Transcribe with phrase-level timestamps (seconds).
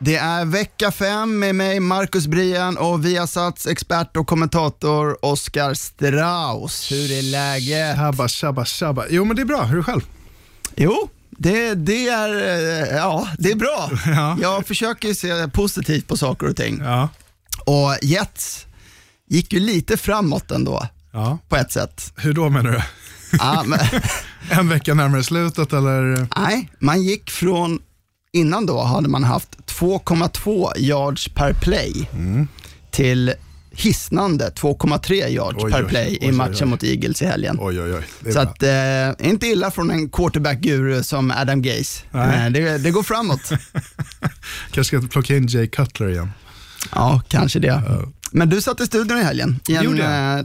[0.00, 6.92] Det är vecka fem med mig, Marcus Brian och Viasats expert och kommentator Oskar Strauss.
[6.92, 7.96] Hur är läget?
[7.96, 9.04] Shabba, shabba, shabba.
[9.10, 9.62] Jo, men det är bra.
[9.62, 10.02] Hur är det själv?
[10.76, 13.90] Jo, det, det, är, eh, ja, det är bra.
[14.06, 14.36] Ja.
[14.42, 16.80] Jag försöker se positivt på saker och ting.
[16.84, 17.08] Ja.
[17.64, 18.66] Och Jets
[19.28, 21.38] gick ju lite framåt ändå, ja.
[21.48, 22.12] på ett sätt.
[22.16, 22.82] Hur då menar du?
[23.38, 23.78] Ja, men,
[24.50, 26.28] En vecka närmare slutet eller?
[26.36, 27.78] nej, man gick från,
[28.38, 32.48] innan då hade man haft 2,2 yards per play Mm.
[32.90, 33.32] till
[33.70, 36.66] hisnande 2,3 yards Oj, per play oj, i oj, matchen oj.
[36.66, 37.58] mot Eagles i helgen.
[38.32, 42.02] Så att, eh, inte illa från en quarterback-guru som Adam Gase.
[42.10, 42.46] Nej.
[42.46, 43.40] Eh, det, det går framåt.
[44.72, 46.30] Kanske ska plocka in Jay Cutler igen.
[46.94, 47.82] ja, kanske det.
[48.32, 50.44] Men du satt i studion i helgen i en eh,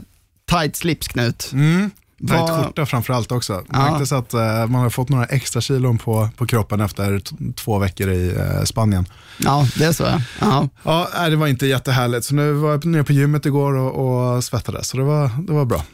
[0.50, 1.50] tight slips, Knut.
[1.52, 1.90] Mm.
[2.28, 3.64] Tajt skjorta framförallt också.
[3.72, 3.90] Ja.
[3.90, 7.20] Märktes att eh, man har fått några extra kilon på, på kroppen efter
[7.54, 9.06] två veckor i eh, Spanien.
[9.38, 10.02] Ja, det är så.
[10.02, 10.20] ja.
[10.40, 10.68] Ja.
[10.82, 12.24] Ja, nej, det var inte jättehärligt.
[12.24, 15.52] Så nu var jag nere på gymmet igår och, och svettades, så det var, det
[15.52, 15.84] var bra.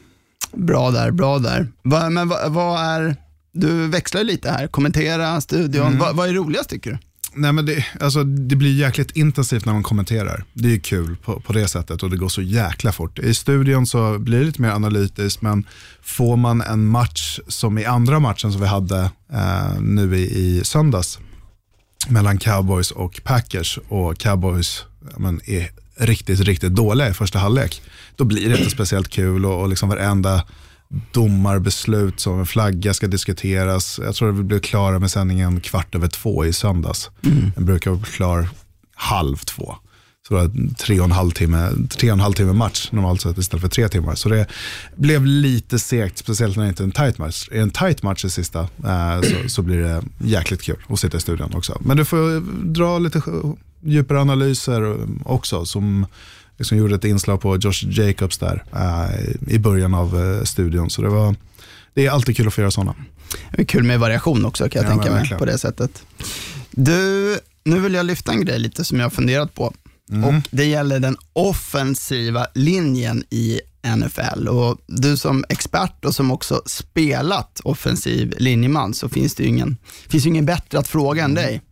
[0.52, 1.68] Bra där, bra där.
[1.82, 3.16] Va, men vad vad är,
[3.52, 5.86] du växlar lite här, kommentera studion.
[5.86, 5.98] Mm.
[5.98, 6.98] Va, vad är roligast tycker du?
[7.34, 10.44] Nej, men det, alltså, det blir jäkligt intensivt när man kommenterar.
[10.52, 13.18] Det är kul på, på det sättet och det går så jäkla fort.
[13.18, 15.66] I studion så blir det lite mer analytiskt, men
[16.02, 20.64] får man en match som i andra matchen som vi hade eh, nu i, i
[20.64, 21.18] söndags
[22.08, 24.84] mellan Cowboys och Packers och Cowboys
[25.16, 27.82] men, är riktigt, riktigt dåliga i första halvlek,
[28.16, 30.44] då blir det inte speciellt kul och, och liksom varenda
[31.12, 34.00] domarbeslut som en flagga ska diskuteras.
[34.02, 37.10] Jag tror att vi blev klara med sändningen kvart över två i söndags.
[37.54, 38.48] Den brukar vara klar
[38.94, 39.74] halv två.
[40.28, 43.20] Så det var tre och en halv timme, tre och en halv timme match normalt
[43.20, 44.14] sett istället för tre timmar.
[44.14, 44.46] Så det
[44.96, 47.48] blev lite segt, speciellt när det inte är en tight match.
[47.50, 51.00] Är det en tight match i sista eh, så, så blir det jäkligt kul att
[51.00, 51.78] sitta i studion också.
[51.80, 53.22] Men du får dra lite
[53.82, 56.06] djupare analyser också som
[56.60, 60.90] liksom gjorde ett inslag på Josh Jacobs där eh, i början av eh, studion.
[60.90, 61.34] Så det, var,
[61.94, 62.94] det är alltid kul att få göra sådana.
[63.52, 66.02] Det är kul med variation också kan jag Ja, tänka mig på det sättet.
[66.70, 69.74] Du, nu vill jag lyfta en grej lite som jag har funderat på.
[70.12, 70.24] Mm.
[70.24, 73.60] Och Det gäller den offensiva linjen i
[73.96, 74.48] NFL.
[74.48, 79.76] Och Du som expert och som också spelat offensiv linjeman så finns det ju ingen,
[80.08, 81.62] finns ju ingen bättre att fråga än dig.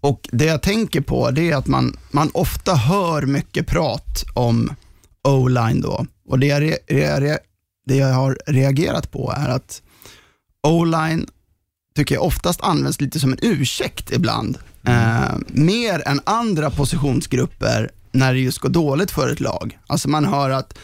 [0.00, 4.74] Och Det jag tänker på det är att man, man ofta hör mycket prat om
[5.28, 6.06] o-line då.
[6.28, 6.76] Och det jag, re,
[7.20, 7.38] re,
[7.86, 9.82] det jag har reagerat på är att
[10.62, 11.26] o-line
[11.94, 14.58] tycker jag oftast används lite som en ursäkt ibland.
[14.84, 19.78] Eh, mer än andra positionsgrupper när det just går dåligt för ett lag.
[19.86, 20.78] Alltså man hör att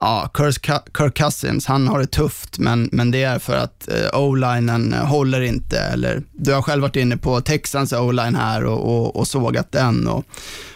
[0.00, 4.92] ja, Kirk, Cousins, han har det tufft, men, men det är för att eh, o-linen
[4.92, 5.78] eh, håller inte.
[5.80, 10.08] Eller, du har själv varit inne på Texans o-line här och, och, och sågat den.
[10.08, 10.24] Och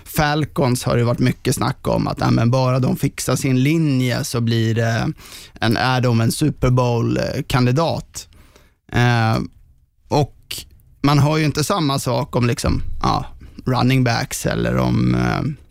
[0.05, 4.25] Falcons har det varit mycket snack om att äh, men bara de fixar sin linje
[4.25, 5.13] så blir det
[5.61, 8.29] en, är de en Super Bowl-kandidat.
[8.93, 9.39] Eh,
[10.09, 10.37] och
[11.03, 13.27] man har ju inte samma sak om liksom, ja,
[13.65, 15.62] running backs eller om eh,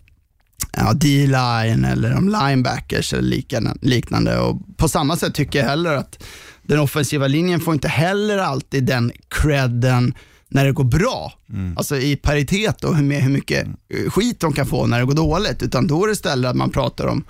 [0.72, 4.40] ja, D-line eller om linebackers eller liknande, liknande.
[4.40, 6.24] Och på samma sätt tycker jag heller att
[6.62, 10.14] den offensiva linjen får inte heller alltid den credden
[10.50, 11.34] när det går bra.
[11.76, 15.14] Alltså i paritet och med hur mycket eh, skit de kan få när det går
[15.14, 15.64] dåligt.
[15.64, 17.24] Utan då är det istället att man pratar om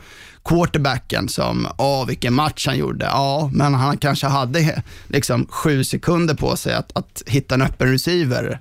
[0.45, 3.05] quarterbacken som, ja vilken match han gjorde.
[3.05, 7.91] Ja, men han kanske hade liksom sju sekunder på sig att, att hitta en öppen
[7.91, 8.59] receiver.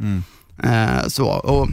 [0.63, 1.27] Eh, så.
[1.27, 1.69] Och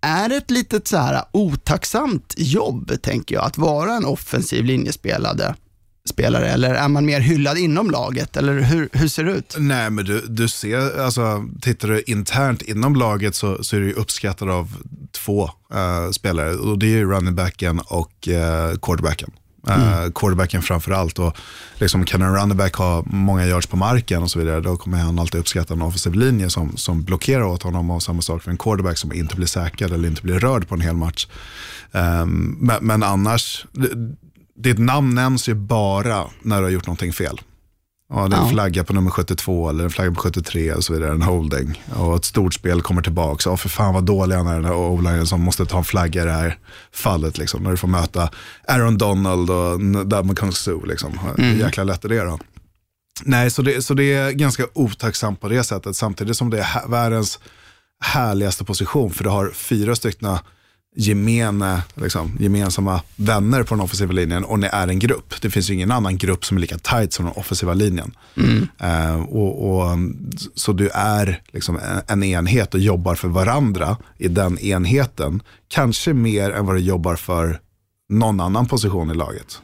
[0.00, 5.54] är det ett litet så här otacksamt jobb, tänker jag, att vara en offensiv linjespelare?
[6.08, 8.36] Spelare, eller är man mer hyllad inom laget?
[8.36, 9.56] Eller hur, hur ser det ut?
[9.58, 13.92] Nej, men du, du ser, alltså, tittar du internt inom laget så, så är du
[13.92, 14.76] uppskattad av
[15.12, 19.30] två uh, spelare och det är ju running backen och uh, quarterbacken.
[19.68, 21.18] Uh, quarterbacken framför allt.
[21.18, 21.36] Och
[21.74, 25.18] liksom, kan en runnerback ha många yards på marken och så vidare, då kommer han
[25.18, 28.58] alltid uppskatta en offensiv linje som, som blockerar åt honom och samma sak för en
[28.58, 31.26] quarterback som inte blir säkrad eller inte blir rörd på en hel match.
[31.92, 33.66] Um, men, men annars,
[34.56, 37.40] ditt namn nämns ju bara när du har gjort någonting fel.
[38.10, 38.52] Ja, det är en Ja.
[38.52, 41.82] flagga på nummer 72 eller en flagga på 73 och så vidare, en holding.
[41.96, 43.50] Och ett stort spel kommer tillbaka.
[43.50, 46.22] Ja, för fan vad dålig han är den här o som måste ta en flagga
[46.22, 46.58] i det här
[46.92, 47.38] fallet.
[47.38, 48.30] Liksom, när du får möta
[48.68, 50.80] Aaron Donald och Dabman Kung Su.
[50.86, 51.18] Liksom.
[51.36, 52.38] Hur jäkla lätt är det då?
[53.24, 55.96] Nej, så det, så det är ganska otacksamt på det sättet.
[55.96, 57.38] Samtidigt som det är världens
[58.00, 59.10] härligaste position.
[59.10, 60.28] För du har fyra stycken
[60.96, 65.34] gemene, liksom, gemensamma vänner på den offensiva linjen och ni är en grupp.
[65.40, 68.14] Det finns ju ingen annan grupp som är lika tight som den offensiva linjen.
[68.78, 69.98] Eh, och, och,
[70.54, 75.42] så du är liksom en enhet och jobbar för varandra i den enheten.
[75.68, 77.60] Kanske mer än vad du jobbar för
[78.08, 79.62] någon annan position i laget.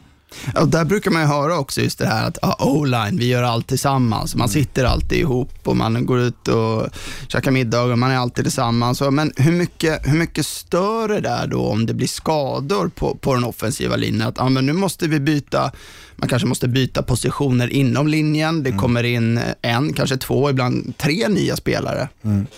[0.55, 3.43] Och där brukar man ju höra också just det här att ah, o-line, vi gör
[3.43, 4.35] allt tillsammans.
[4.35, 4.39] Mm.
[4.39, 6.89] Man sitter alltid ihop och man går ut och
[7.29, 9.01] käkar middag och man är alltid tillsammans.
[9.01, 13.35] Men hur mycket, hur mycket stör det där då om det blir skador på, på
[13.35, 14.29] den offensiva linjen?
[14.29, 15.73] Att ah, men nu måste vi byta,
[16.17, 18.49] man kanske måste byta positioner inom linjen.
[18.49, 18.63] Mm.
[18.63, 22.09] Det kommer in en, kanske två, ibland tre nya spelare.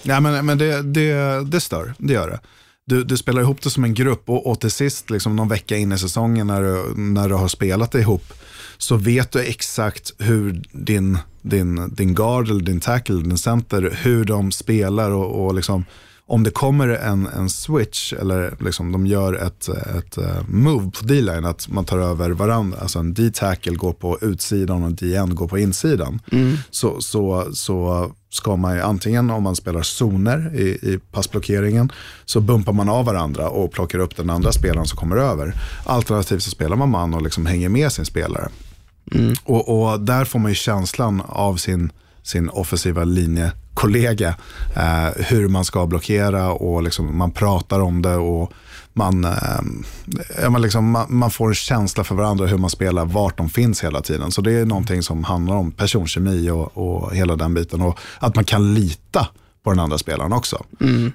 [0.02, 2.40] Ja, men men det, det, det stör, det gör det.
[2.88, 5.76] Du, du spelar ihop det som en grupp och, och till sist, liksom någon vecka
[5.76, 8.32] in i säsongen när du, när du har spelat det ihop,
[8.78, 14.24] så vet du exakt hur din, din, din guard, eller din tackle, din center, hur
[14.24, 15.84] de spelar och, och liksom,
[16.28, 21.06] om det kommer en, en switch eller liksom de gör ett, ett eh, move på
[21.06, 25.34] D-line, att man tar över varandra, alltså en D-tackle går på utsidan och en DN
[25.34, 26.20] går på insidan,
[26.70, 31.92] så, så, så ska man ju antingen om man spelar zoner i, i passblockeringen
[32.24, 35.54] så bumpar man av varandra och plockar upp den andra spelaren som kommer över.
[35.84, 38.48] Alternativt så spelar man man och liksom hänger med sin spelare.
[39.44, 41.92] Och, och där får man ju känslan av sin,
[42.22, 43.04] sin offensiva
[43.84, 44.34] linjekollega.
[44.74, 48.52] Eh, hur man ska blockera och liksom man pratar om det och
[48.92, 53.36] man, eh, man, liksom, man, man får en känsla för varandra hur man spelar, vart
[53.36, 54.30] de finns hela tiden.
[54.30, 57.82] Så det är någonting som handlar om personkemi och, och hela den biten.
[57.82, 59.28] Och att man kan lita
[59.64, 60.64] på den andra spelaren också.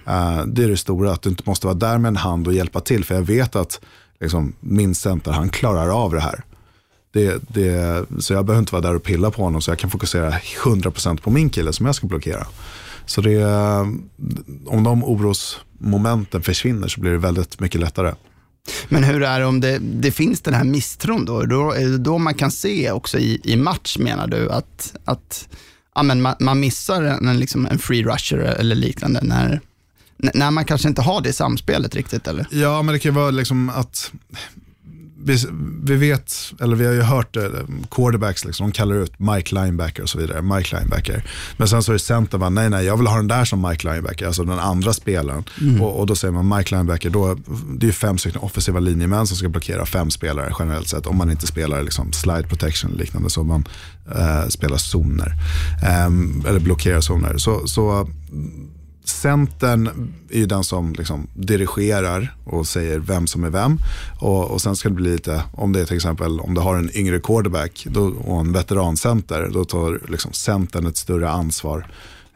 [0.08, 2.54] Eh, det är det stora, att du inte måste vara där med en hand och
[2.54, 3.06] hjälpa till.
[3.06, 3.81] För jag vet att
[4.19, 6.44] liksom, min center, han klarar av det här.
[7.12, 9.90] Det, det, så jag behöver inte vara där och pilla på honom så jag kan
[9.90, 10.31] fokusera
[10.63, 12.48] 100% på min kille som jag ska blockera.
[13.06, 13.44] Så det,
[14.66, 18.13] om de orosmomenten försvinner så blir det väldigt mycket lättare.
[18.90, 21.46] Men hur är det om det, det finns den här misstron då?
[21.46, 21.72] då?
[21.72, 25.50] Är det då man kan se också i, i match menar du att, att
[25.96, 29.62] ja, men man, man missar en, liksom en free rusher eller liknande när,
[30.18, 32.48] när man kanske inte har det samspelet riktigt eller?
[32.52, 34.12] Ja, men det kan ju vara liksom att
[35.26, 35.38] vi,
[35.84, 37.52] vi vet, eller vi har ju hört det,
[37.92, 40.42] quarterbacks, liksom, de kallar ut Mike Linebacker och så vidare.
[40.42, 41.24] Mike Linebacker.
[41.58, 43.70] Men sen så är det center, bara, nej nej, jag vill ha den där som
[43.70, 45.44] Mike Linebacker, alltså den andra spelaren.
[45.82, 47.38] Och, och då säger man Mike Linebacker, då,
[47.78, 51.06] det är ju fem stycken offensiva linjemän som ska blockera fem spelare generellt sett.
[51.06, 53.68] Om man inte spelar liksom, slide protection och liknande, så man
[54.16, 55.34] eh, spelar zoner.
[55.84, 57.38] Ehm, eller blockerar zoner.
[57.38, 58.08] Så, så
[59.03, 63.77] Centern är ju den som liksom dirigerar och säger vem som är vem.
[64.19, 66.75] Och, och sen ska det bli lite, om det är till exempel om du har
[66.75, 71.88] en yngre quarterback då, och en veterancenter, då tar liksom centern ett större ansvar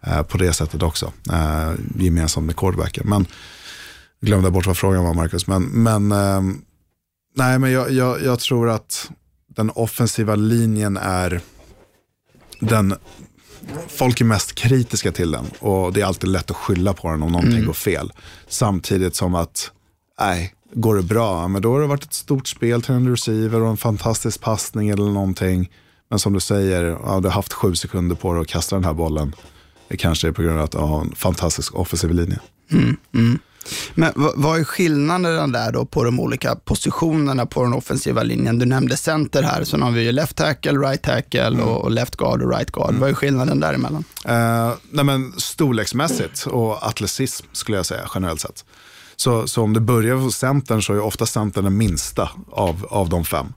[0.01, 1.13] eh, på det sättet också.
[1.31, 3.09] Eh, gemensamt med quarterbacken.
[3.09, 3.25] Men
[4.21, 5.47] glömde bort vad frågan var Marcus.
[5.47, 6.41] Men, men, eh,
[7.35, 9.11] nej, men jag, jag, jag tror att
[9.55, 11.41] den offensiva linjen är
[12.59, 12.95] den
[13.87, 17.23] folk är mest kritiska till den och det är alltid lätt att skylla på den
[17.23, 18.11] om någonting går fel.
[18.47, 19.71] Samtidigt som att,
[20.19, 23.61] nej, går det bra, men då har det varit ett stort spel till en receiver
[23.61, 25.69] och en fantastisk passning eller någonting.
[26.09, 28.85] Men som du säger, ja, du har haft sju sekunder på dig att kasta den
[28.85, 29.35] här bollen.
[29.87, 32.39] Det kanske är på grund av att du har en fantastisk offensiv linje.
[33.95, 38.59] Men vad, är skillnaden där då på de olika positionerna på den offensiva linjen?
[38.59, 41.91] Du nämnde center här, så nu har vi ju left tackle, right tackle och, och
[41.91, 42.95] left guard och right guard.
[42.95, 44.03] Vad är skillnaden däremellan?
[44.25, 48.65] Eh, nej men storleksmässigt och atletism skulle jag säga generellt sett.
[49.15, 53.09] Så, så om det börjar hos centern så är ofta centern den minsta av, av
[53.09, 53.47] de fem.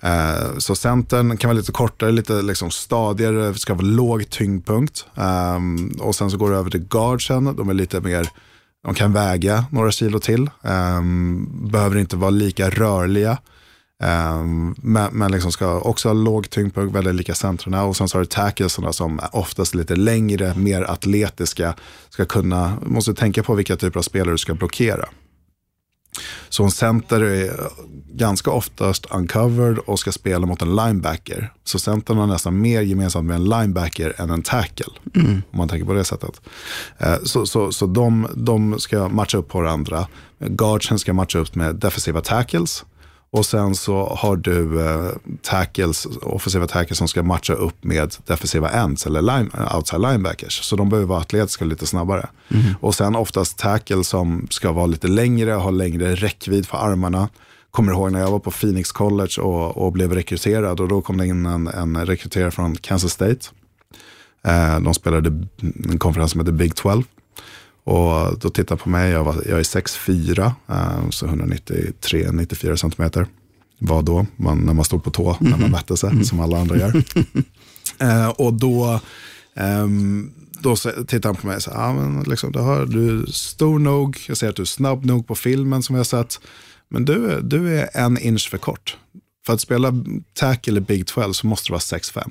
[0.00, 5.06] Eh, så centern kan vara lite kortare, lite liksom stadigare, ska vara låg tyngdpunkt.
[5.14, 8.28] Ehm, och sen så går det över till guardsen, de är lite mer,
[8.84, 10.50] de kan väga några kilo till.
[10.62, 13.38] Ehm, behöver inte vara lika rörliga.
[14.02, 17.84] Um, men men liksom ska också ha låg tyngdpunkt, väldigt lika centrarna.
[17.84, 21.74] Och sen så har du tacklesarna som är oftast lite längre, mer atletiska.
[22.08, 25.08] Ska kunna, måste tänka på vilka typer av spelare du ska blockera.
[26.48, 27.52] Så en center är
[28.12, 31.52] ganska oftast uncovered och ska spela mot en linebacker.
[31.64, 34.92] Så centern har nästan mer gemensamt med en linebacker än en tackle.
[35.14, 36.40] Om man tänker på det sättet.
[36.98, 40.06] Eh, Så, så, så de, de ska matcha upp på varandra.
[40.38, 42.84] Guardsen ska matcha upp med defensiva tackles.
[43.32, 45.10] Och sen så har du eh,
[45.42, 50.64] tackles, offensiva tackles som ska matcha upp med defensiva ends eller line, outside linebackers.
[50.64, 52.28] Så de behöver vara atletiska och lite snabbare.
[52.80, 57.28] Och sen oftast tackle som ska vara lite längre, ha längre räckvidd för armarna.
[57.70, 61.16] Kommer ihåg när jag var på Phoenix College och, och blev rekryterad och då kom
[61.16, 63.40] det in en, en rekryterare från Kansas State.
[64.44, 65.46] Eh, de spelade
[65.90, 67.02] en konferens som heter Big 12.
[67.84, 73.26] Och då tittade jag på mig, jag, var, jag är 6'4, eh, så 193-94 centimeter
[73.78, 76.76] var då, man, när man stod på tå, när man mätte sig, som alla andra
[76.76, 77.02] gör.
[77.98, 79.00] eh, och då,
[79.56, 83.26] ehm, då tittade han på mig och sa, ah, men liksom, du, har, du är
[83.26, 86.40] stor nog, jag ser att du är snabb nog på filmen som jag har sett,
[86.88, 88.96] men du, du är en inch för kort.
[89.46, 89.92] För att spela
[90.34, 92.30] tackle i Big 12 så måste du vara 6'5.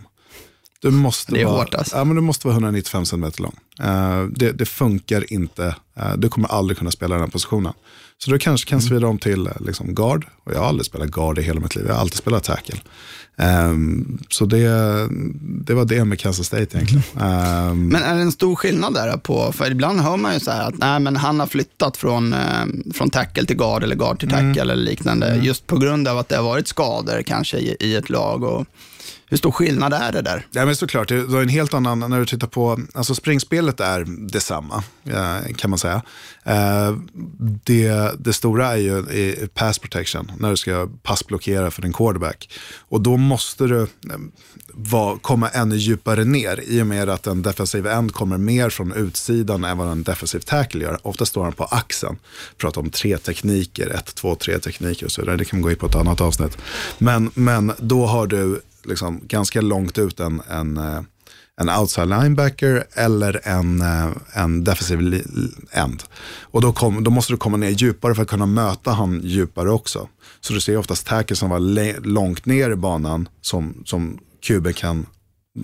[0.82, 1.98] Du måste, Det är vara, hårt, alltså.
[1.98, 3.56] ja, men du måste vara 195 cm lång.
[3.80, 5.76] Eh, det, det funkar inte.
[6.00, 7.74] Eh, du kommer aldrig kunna spela den här positionen.
[8.18, 10.26] Så du kanske kan svida om till eh, liksom, guard.
[10.44, 11.86] Och jag har aldrig spelat guard i hela mitt liv.
[11.88, 12.76] Jag har alltid spelat tackle.
[13.38, 14.70] Ehm, så det,
[15.42, 17.04] det var det med Kansas State egentligen.
[17.22, 20.52] Ehm, Men är det en stor skillnad där på, för ibland hör man ju så
[20.52, 22.36] här att nej, men han har flyttat från,
[22.94, 26.30] från tackle till guard eller guard till tackle eller liknande, just på grund av att
[26.30, 28.44] det har varit skador kanske i, i ett lag.
[28.44, 28.68] Och
[29.30, 30.46] hur stor skillnad är det där?
[30.52, 33.16] Ja, men såklart, det var en helt annan, när du tittar på, alltså
[33.70, 36.02] springspelet är detsamma eh, kan man säga.
[36.44, 36.96] Eh,
[37.64, 42.50] det, det stora är ju pass protection, när du ska passblockera för din quarterback.
[42.90, 43.88] Och då måste du eh,
[44.74, 48.94] var, komma ännu djupare ner i och med att en defensiv end kommer mer från
[48.94, 51.00] utsidan än vad en defensiv tackle gör.
[51.04, 52.18] Ofta står han på axeln,
[52.58, 55.38] pratar om tre tekniker, ett, två, tre tekniker och så vidare.
[55.38, 56.58] Det kan man gå in på ett annat avsnitt.
[56.98, 60.80] Men, men då har du liksom ganska långt ut en, en,
[61.60, 65.24] en outside linebacker eller en, eh, en defensiv
[65.72, 66.04] end.
[66.42, 69.72] Och då, kom, då måste du komma ner djupare för att kunna möta han djupare
[69.72, 70.08] också.
[70.42, 75.06] Så du ser oftast tackles som var långt ner i banan som, som kuben kan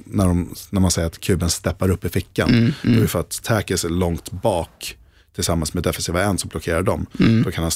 [0.05, 2.73] när, de, när man säger att kuben steppar upp i fickan.
[2.83, 4.97] Då är det för att tackles är långt bak
[5.35, 7.05] tillsammans med defensiva end som blockerar dem.
[7.43, 7.71] Då kan han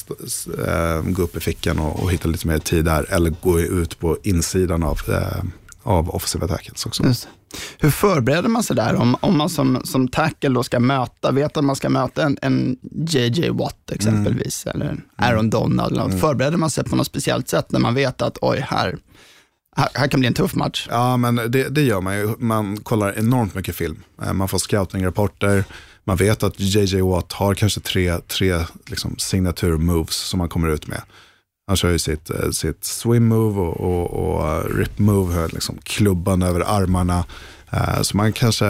[0.68, 3.06] eh, gå upp i fickan och, och hitta lite mer tid där.
[3.10, 5.44] Eller gå ut på insidan av, eh,
[5.84, 7.04] av offensiva tackles också.
[7.04, 7.28] Just.
[7.80, 8.96] Hur förbereder man sig där?
[8.96, 12.38] Om, om man som, som tackle då ska möta, vet att man ska möta en,
[12.42, 16.20] en JJ Watt exempelvis, eller en Aaron Donald, eller något.
[16.20, 18.98] förbereder man sig på något speciellt sätt när man vet att oj, här,
[19.76, 20.88] här, här kan bli en tuff match?
[20.90, 22.36] Ja, men det, det gör man ju.
[22.40, 24.04] Man kollar enormt mycket film.
[24.22, 25.64] Eh, Man får scouting-rapporter.
[26.04, 30.68] Man vet att JJ Watt har kanske tre, tre liksom signature moves som han kommer
[30.68, 31.02] ut med.
[31.70, 35.78] Han kör ju sitt, eh, sitt swim move och, och, och eh, rip move, liksom
[35.84, 37.26] klubban över armarna.
[37.72, 38.66] Eh, Så man kanske,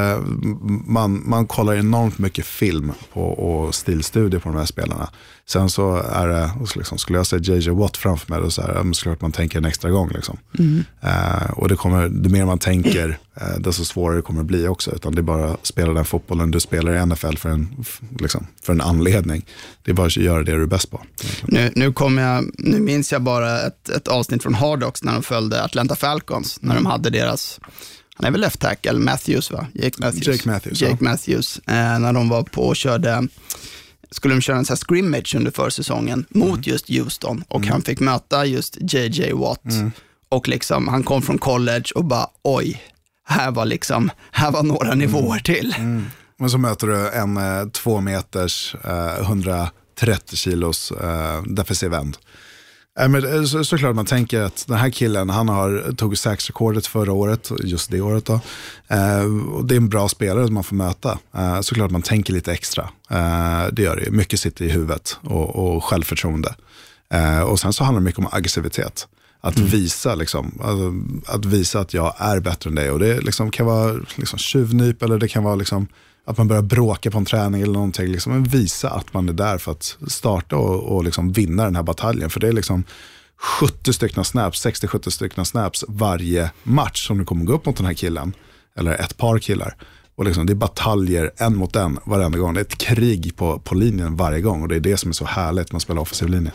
[0.86, 5.10] man, man kollar enormt mycket film på, och stilstudier på de här spelarna.
[5.46, 8.84] Sen så är det, liksom, skulle jag säga JJ Watt framför mig, då så ja,
[8.84, 10.10] men såklart man tänker en extra gång.
[10.10, 10.38] Liksom.
[11.02, 14.96] Eh, och det kommer, det mer man tänker, eh, desto svårare kommer det bli också.
[14.96, 17.86] Utan det är bara att spela den fotbollen du spelar i NFL för en,
[18.20, 19.46] liksom, för en anledning.
[19.84, 21.02] Det är bara att göra det du är bäst på.
[21.44, 25.14] Nu, nu, kommer jag, nu minns jag bara ett, ett avsnitt från Hard Knocks när
[25.14, 27.60] de följde Atlanta Falcons, när de hade deras,
[28.20, 29.68] han är väl left tackle, Matthews va?
[29.74, 30.28] Jake Matthews.
[30.28, 31.10] Jake Matthews, Jake ja.
[31.10, 33.28] Matthews, eh, när de var på och körde,
[34.12, 36.48] skulle de köra en sån här scrimmage under försäsongen Mm.
[36.50, 39.66] mot just Houston och han fick möta just JJ Watt.
[39.66, 39.92] Mm.
[40.30, 42.82] Och liksom, han kom från college och bara oj,
[43.26, 45.00] här var liksom, här var några Mm.
[45.00, 45.76] nivåer till.
[46.40, 52.18] Men så möter du en eh, två meters, eh, 130 kilos eh, defensiv end.
[53.08, 57.14] Men, eh, så, såklart man tänker att den här killen, han har, tog sax-rekordet förra
[57.14, 58.40] året, just det året då.
[58.88, 61.20] Eh, och det är en bra spelare som man får möta.
[61.36, 62.90] Eh, såklart man tänker lite extra.
[63.10, 64.12] Eh, det gör det ju.
[64.12, 66.56] Mycket sitter i huvudet och, och självförtroende.
[67.14, 69.08] Eh, och sen så handlar det mycket om aggressivitet.
[69.42, 70.94] Att, visa, liksom, alltså,
[71.36, 72.92] att visa att jag är bättre än dig.
[72.92, 75.88] Och det liksom, kan vara liksom, tjuvnyp eller det kan vara liksom,
[76.30, 78.08] att man börjar bråka på en träning eller någonting.
[78.08, 81.76] Liksom, men visa att man är där för att starta och, och liksom vinna den
[81.76, 82.30] här bataljen.
[82.30, 82.84] För det är liksom
[83.38, 87.86] 70 stycken snaps, 60-70 stycken snaps varje match som du kommer gå upp mot den
[87.86, 88.34] här killen.
[88.78, 89.76] Eller ett par killar.
[90.16, 92.54] Och liksom, det är bataljer en mot en varenda gång.
[92.54, 94.62] Det är ett krig på, på linjen varje gång.
[94.62, 96.52] Och det är det som är så härligt med att spela offensiv linje.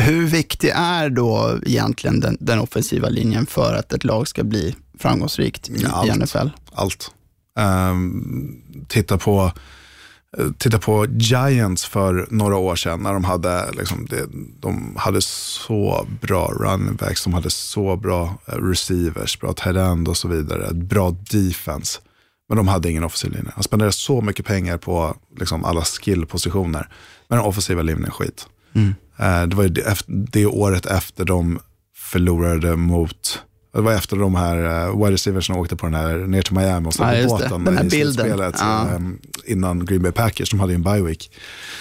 [0.00, 4.74] Hur viktig är då egentligen den, den offensiva linjen för att ett lag ska bli
[4.98, 6.22] framgångsrikt i, Ja, i allt.
[6.22, 6.48] NFL?
[6.72, 7.10] Allt.
[7.58, 9.52] Ehm, titta, på,
[10.58, 14.26] titta på Giants för några år sedan när de hade, liksom, det,
[14.60, 20.08] de hade så bra running backs, de hade så bra eh, receivers, bra tight end
[20.08, 22.00] och så vidare, bra defense.
[22.48, 23.52] Men de hade ingen offensiv linje.
[23.54, 26.88] Han spenderade så mycket pengar på liksom, alla skillpositioner.
[27.28, 28.46] Men den offensiva linjen skit.
[29.18, 31.58] Eh, det var ju det, det året efter de
[31.96, 33.42] förlorade mot
[33.74, 36.88] det var efter de här uh, wide receivers åkte på den här ner till Miami
[36.88, 37.26] och ja, det.
[37.26, 38.52] båten Den här i bilden.
[38.58, 38.88] Ja.
[38.94, 40.50] um, innan Green Bay Packers.
[40.50, 41.30] De hade ju en bye week.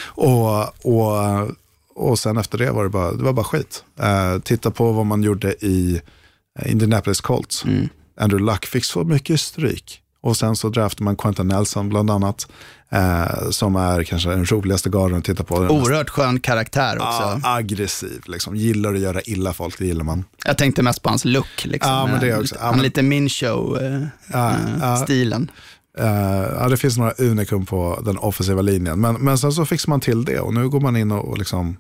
[0.06, 1.50] Och, och,
[1.96, 3.84] och sen efter det var det bara, det var bara skit.
[4.00, 6.02] Uh, titta på vad man gjorde i
[6.66, 7.66] Indianapolis Colts.
[7.66, 7.90] Mm.
[8.18, 10.03] Andrew Luck fick så mycket stryk.
[10.24, 12.48] Och sen så draftade man Quentin Nelson bland annat.
[12.92, 15.56] eh, som är kanske den roligaste garden att titta på.
[15.56, 17.40] Oerhört skön karaktär också.
[17.44, 18.56] Ja, aggressiv, liksom.
[18.56, 20.26] gillar att göra illa folk, det gillar man.
[20.46, 21.66] Jag tänkte mest på hans look.
[21.66, 21.92] Liksom.
[21.92, 22.56] Ja, men det också.
[22.56, 23.30] Ja, Han men- lite min
[24.34, 25.52] show-stilen.
[26.00, 26.06] Eh,
[26.60, 29.02] ja, det finns några unikum på den offensiva linjen.
[29.02, 31.38] Men, men sen så fixar man till det och nu går man in och, och
[31.38, 31.78] liksom,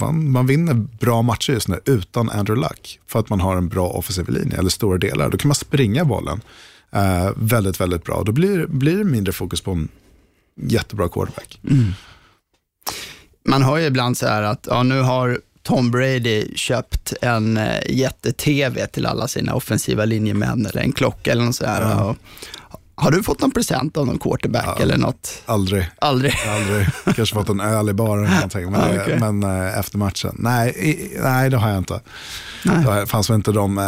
[0.00, 3.00] man, man vinner bra matcher just nu utan Andrew Luck.
[3.06, 5.30] För att man har en bra offensiv linje, eller stora delar.
[5.30, 6.40] Då kan man springa bollen
[6.92, 8.22] eh, väldigt, väldigt bra.
[8.26, 9.88] Då blir, blir det mindre fokus på en
[10.62, 11.60] jättebra quarterback.
[13.48, 17.90] Man hör ju ibland så här att ja, nu har Tom Brady köpt en eh,
[17.90, 22.04] jätte-tv till alla sina offensiva linjemän eller en klocka eller något så här.
[22.04, 22.16] Och,
[22.98, 25.42] har du fått någon present av någon quarterback eller något?
[25.46, 25.90] Aldrig.
[25.98, 26.34] Aldrig.
[26.48, 26.86] Aldrig.
[27.16, 28.70] Kanske fått en öl i baren eller någonting.
[28.70, 29.18] Men, Ja, okej.
[29.20, 32.00] men eh, efter matchen, nej, i, nej det har jag inte.
[32.64, 32.84] Nej.
[33.00, 33.84] Det fanns väl inte de eh,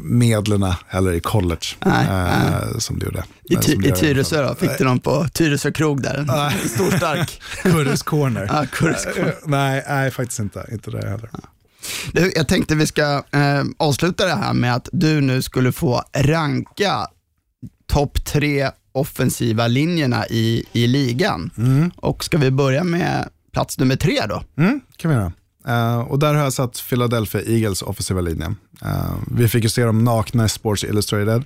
[0.00, 3.24] medlen heller i college Nej, eh, som det gjorde.
[3.44, 4.54] I, ty- i Tyresö då?
[4.54, 6.14] Fick du någon på Tyresö krog där?
[6.14, 6.68] En Nej.
[6.68, 7.42] stor stark.
[7.62, 8.46] Kurres corner.
[8.52, 9.34] Ja, Kurres corner.
[9.44, 10.66] Nej, nej, faktiskt inte.
[10.72, 11.30] Inte det heller.
[12.12, 16.02] Du, jag tänkte vi ska eh, avsluta det här med att du nu skulle få
[16.16, 17.06] ranka
[17.86, 21.50] topp tre offensiva linjerna i, i ligan.
[21.96, 24.42] Och ska vi börja med plats nummer tre då?
[24.62, 25.32] Mm, kan vi göra.
[25.68, 28.46] Uh, och där har jag satt Philadelphia Eagles offensiva linje.
[28.84, 31.44] Uh, vi fick ju se dem nakna i Sports Illustrated.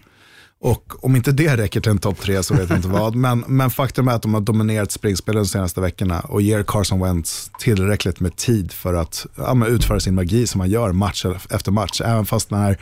[0.63, 3.15] Och om inte det räcker till en topp tre så vet jag inte vad.
[3.15, 7.01] Men, men faktum är att de har dominerat springspelet de senaste veckorna och ger Carson
[7.01, 11.73] Wentz tillräckligt med tid för att ja, utföra sin magi som han gör match efter
[11.73, 12.01] match.
[12.01, 12.79] Även fast när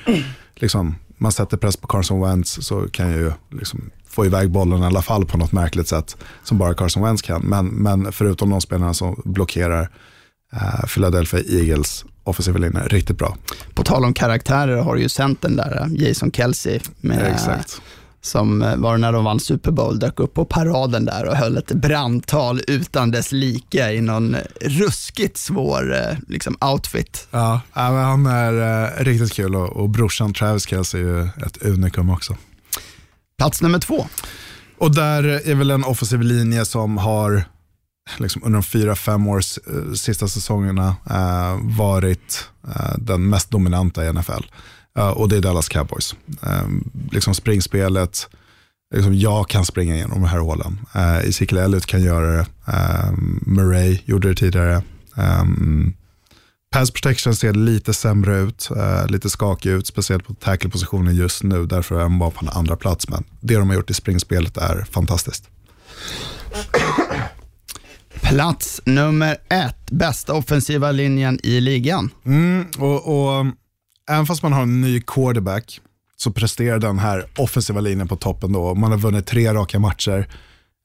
[0.63, 4.83] liksom, man sätter press på Carson Wentz så kan jag ju liksom, få iväg bollen
[4.83, 7.43] i alla fall på något märkligt sätt som bara Carson Wentz kan.
[7.43, 9.91] Men, men förutom de spelarna som blockerar
[10.53, 13.37] eh, Philadelphia Eagles offensiva linje riktigt bra.
[13.75, 17.83] På tal om karaktärer har du ju centern där, Jason Kelsey, med, Exakt.
[18.21, 21.57] Som eh, var när de vann Super Bowl, dök upp på paraden där och höll
[21.57, 27.29] ett brandtal utan dess like i någon ruskigt svår eh, liksom, outfit.
[27.31, 32.11] Ja, han är eh, riktigt kul och, och brorsan Travis Kelce är ju ett unikum
[32.11, 32.37] också.
[33.39, 34.07] Plats nummer två.
[34.79, 37.45] Och där är väl en offensiv linje som har
[38.17, 44.07] liksom under de fyra, fem års eh, sista säsongerna eh, varit eh, den mest dominanta
[44.07, 44.43] i NFL.
[44.99, 46.15] Eh, och det är Dallas Cowboys.
[46.43, 46.69] Eh,
[47.13, 48.29] liksom springspelet,
[48.95, 50.81] liksom jag kan springa igenom de här hålen.
[50.95, 52.47] Eh, Ezekiel Elliott kan göra det.
[52.67, 53.13] Eh,
[53.47, 54.83] Murray gjorde det tidigare.
[55.41, 55.95] Um,
[56.71, 61.67] Pass protection ser lite sämre ut, eh, lite skakig ut, speciellt på tackle-positionen just nu.
[61.67, 63.09] Därför är de bara på en andra plats.
[63.09, 65.49] Men det de har gjort i springspelet är fantastiskt.
[68.21, 72.11] Plats nummer ett, bästa offensiva linjen i ligan.
[72.25, 73.47] Mm, och, och
[74.09, 75.81] även fast man har en ny quarterback
[76.17, 78.75] så presterar den här offensiva linjen på toppen då.
[78.75, 80.29] Man har vunnit tre raka matcher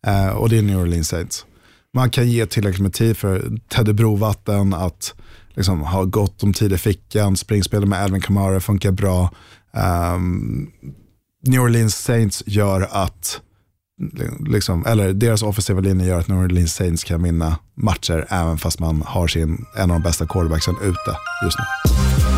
[0.08, 1.46] eh, och det är New Orleans Saints.
[1.94, 5.14] Man kan ge tillräckligt med tid för Teddy Brovatten att
[5.54, 7.38] liksom, ha gott om tid i fickan.
[7.38, 9.32] Springspelet med Alvin Kamara funkar bra.
[10.16, 10.72] Um,
[11.48, 13.42] New Orleans Saints gör att
[14.48, 18.80] liksom, eller deras offensiva linje gör att New Orleans Saints kan vinna matcher även fast
[18.80, 22.33] man har sin, en av de bästa quarterbacksen ute just nu.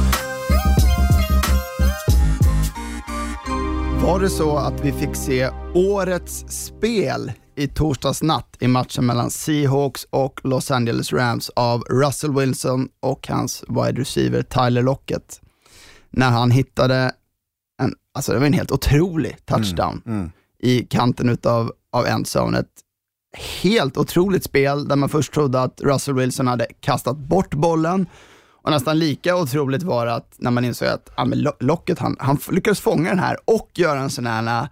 [4.06, 9.32] Var det så att vi fick se årets spel i torsdags natt i matchen mellan
[9.32, 15.42] Seahawks och Los Angeles Rams av Russell Wilson och hans wide receiver Tyler Lockett.
[16.10, 17.12] När han hittade
[17.82, 20.02] en, alltså det var en helt otrolig touchdown
[20.60, 22.60] i kanten utav, av endzone.
[22.60, 22.82] Ett
[23.64, 28.08] helt otroligt spel där man först trodde att Russell Wilson hade kastat bort bollen
[28.66, 31.28] och nästan lika otroligt var att när man insåg att ja,
[31.60, 34.68] Locket, han, han lyckades fånga den här och göra en sån här äh,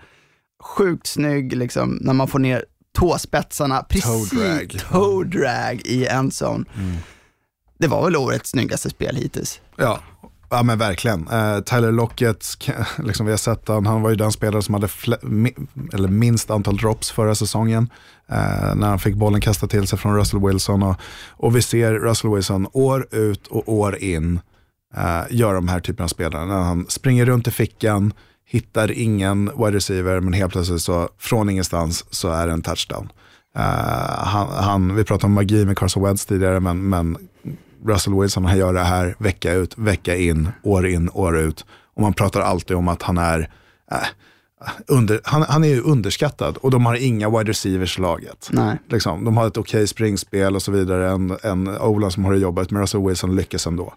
[0.63, 4.79] sjukt snygg, liksom, när man får ner tåspetsarna, precis, Toe drag.
[4.91, 6.65] toe drag i endzone.
[7.77, 9.61] Det var väl årets snyggaste spel hittills.
[9.77, 9.99] Ja,
[10.53, 11.27] ja men verkligen.
[11.27, 12.45] Uh, Tyler Lockett,
[13.03, 16.51] liksom vi har sett han, han var ju den spelare som hade mi- eller minst
[16.51, 17.89] antal drops förra säsongen.
[18.31, 20.83] Uh, när han fick bollen kastad till sig från Russell Wilson.
[20.83, 20.95] Och,
[21.29, 24.39] och vi ser Russell Wilson år ut och år in
[24.97, 26.45] uh, göra de här typerna av spelare.
[26.45, 28.13] När han springer runt i fickan,
[28.45, 33.09] hittar ingen wide receiver, men helt plötsligt så från ingenstans så är det en touchdown.
[33.57, 33.63] Uh,
[34.25, 37.17] han, han, vi pratade om magi med Carson Wentz tidigare, men, men
[37.85, 41.65] Russell Wilson, han gör det här vecka ut, vecka in, år in, år ut.
[41.95, 43.49] Och man pratar alltid om att han är
[43.91, 43.97] äh,
[44.87, 48.49] under, han, han är ju underskattad och de har inga wide receivers i laget.
[48.51, 48.77] Nej.
[48.89, 51.11] Liksom, de har ett okej springspel och så vidare.
[51.11, 53.93] En, en Ola som har det jobbet, men Russell Wilson lyckas ändå.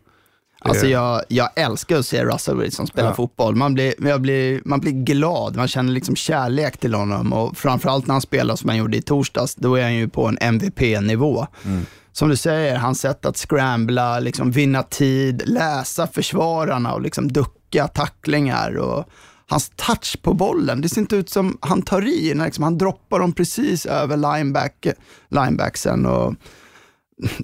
[0.70, 3.14] Alltså jag, jag älskar att se Russell Wilson spela Ja.
[3.14, 3.56] fotboll.
[3.56, 8.06] Man blir, jag blir, man blir glad, man känner liksom kärlek till honom och framförallt
[8.06, 11.46] när han spelar som han gjorde i torsdags, då är han ju på en MVP-nivå.
[12.12, 17.88] Som du säger, hans sätt att scrambla, liksom vinna tid, läsa försvararna och liksom ducka
[17.88, 18.76] tacklingar.
[18.78, 19.04] Och
[19.48, 23.18] hans touch på bollen, det ser inte ut som han tar i, liksom han droppar
[23.20, 24.86] dem precis över lineback,
[25.28, 26.06] linebacksen.
[26.06, 26.34] Och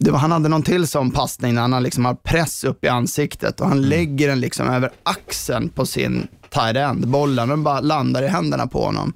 [0.00, 3.60] var, han hade någon till som passning när han liksom har press upp i ansiktet
[3.60, 8.22] och han lägger den liksom över axeln på sin tight end, bollen, den bara landar
[8.22, 9.12] i händerna på honom.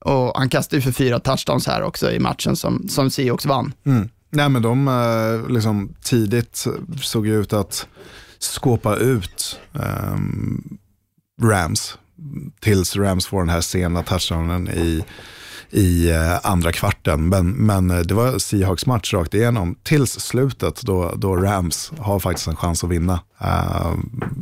[0.00, 3.72] Och han kastade ju för fyra touchdowns här också i matchen som, som Seahawks vann.
[3.84, 4.08] Mm.
[4.30, 6.66] Nej men de eh, liksom tidigt
[7.02, 7.86] såg ju ut att
[8.38, 10.78] skåpa ut ehm,
[11.42, 11.98] Rams
[12.60, 15.04] tills Rams får den här sena touchdownen i,
[15.70, 17.28] i eh, andra kvarten.
[17.28, 22.18] Men, men eh, det var Seahawks match rakt igenom tills slutet då, då Rams har
[22.18, 23.20] faktiskt en chans att vinna.
[23.44, 23.94] Uh,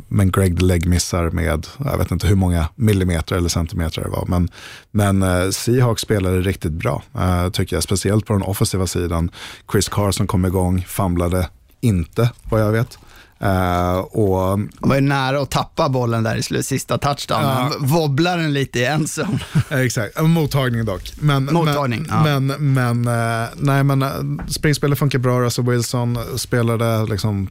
[0.07, 4.25] men Greg Leg missar med, jag vet inte hur många millimeter eller centimeter det var.
[4.27, 4.49] Men,
[4.91, 7.83] men uh, Seahawks spelade riktigt bra, uh, tycker jag.
[7.83, 9.31] Speciellt på den offensiva sidan.
[9.71, 11.49] Chris Carson kom igång, famlade
[11.81, 12.97] inte vad jag vet.
[13.39, 17.49] Eh, och Han var ju nära att tappa bollen där i slut, sista touchdownen.
[17.49, 19.39] Han wobblar den lite i en zone.
[19.69, 21.13] Eh, Exakt, mottagning dock.
[21.19, 22.39] Men, Mottagning, men, ja.
[22.39, 23.07] men, men,
[23.41, 24.09] eh, nej, men eh,
[24.47, 25.41] springspelet funkar bra.
[25.41, 27.47] Russell Wilson spelade liksom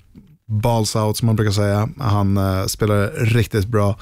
[0.49, 1.88] balls out som man brukar säga.
[1.99, 3.99] Han uh, spelade riktigt bra.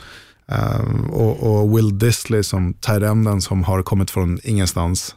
[0.49, 5.17] Eh, och, och Will Disley som tight enden som har kommit från ingenstans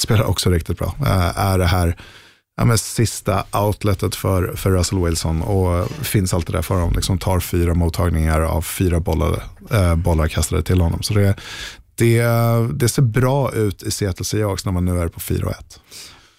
[0.00, 0.94] spelar också riktigt bra.
[1.34, 1.96] Är det här
[2.58, 6.92] ja, men sista outletet för, för Russell Wilson och finns alltid där för honom.
[6.94, 11.02] Liksom tar fyra mottagningar av fyra bollar, eh, bollar kastade till honom.
[11.02, 11.36] Så det,
[11.94, 12.22] det,
[12.72, 15.54] det ser bra ut i Seattle Seahawks när man nu är på 4-1.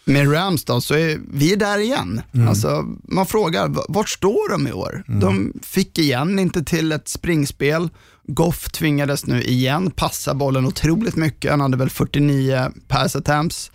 [0.05, 2.21] Med Rams då, så är vi är där igen.
[2.47, 5.03] Alltså, man frågar, vart står de i år?
[5.07, 7.89] De fick igen inte till ett springspel.
[8.23, 11.51] Goff tvingades nu igen passa bollen otroligt mycket.
[11.51, 13.71] Han hade väl 49 pass attempts.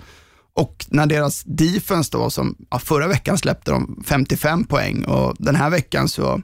[0.55, 5.57] Och när deras defense då, som ja, förra veckan släppte de 55 poäng och den
[5.57, 6.43] här veckan så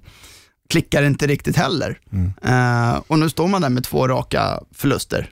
[0.70, 1.98] klickar det inte riktigt heller.
[2.42, 5.30] Eh, och nu står man där med två raka förluster.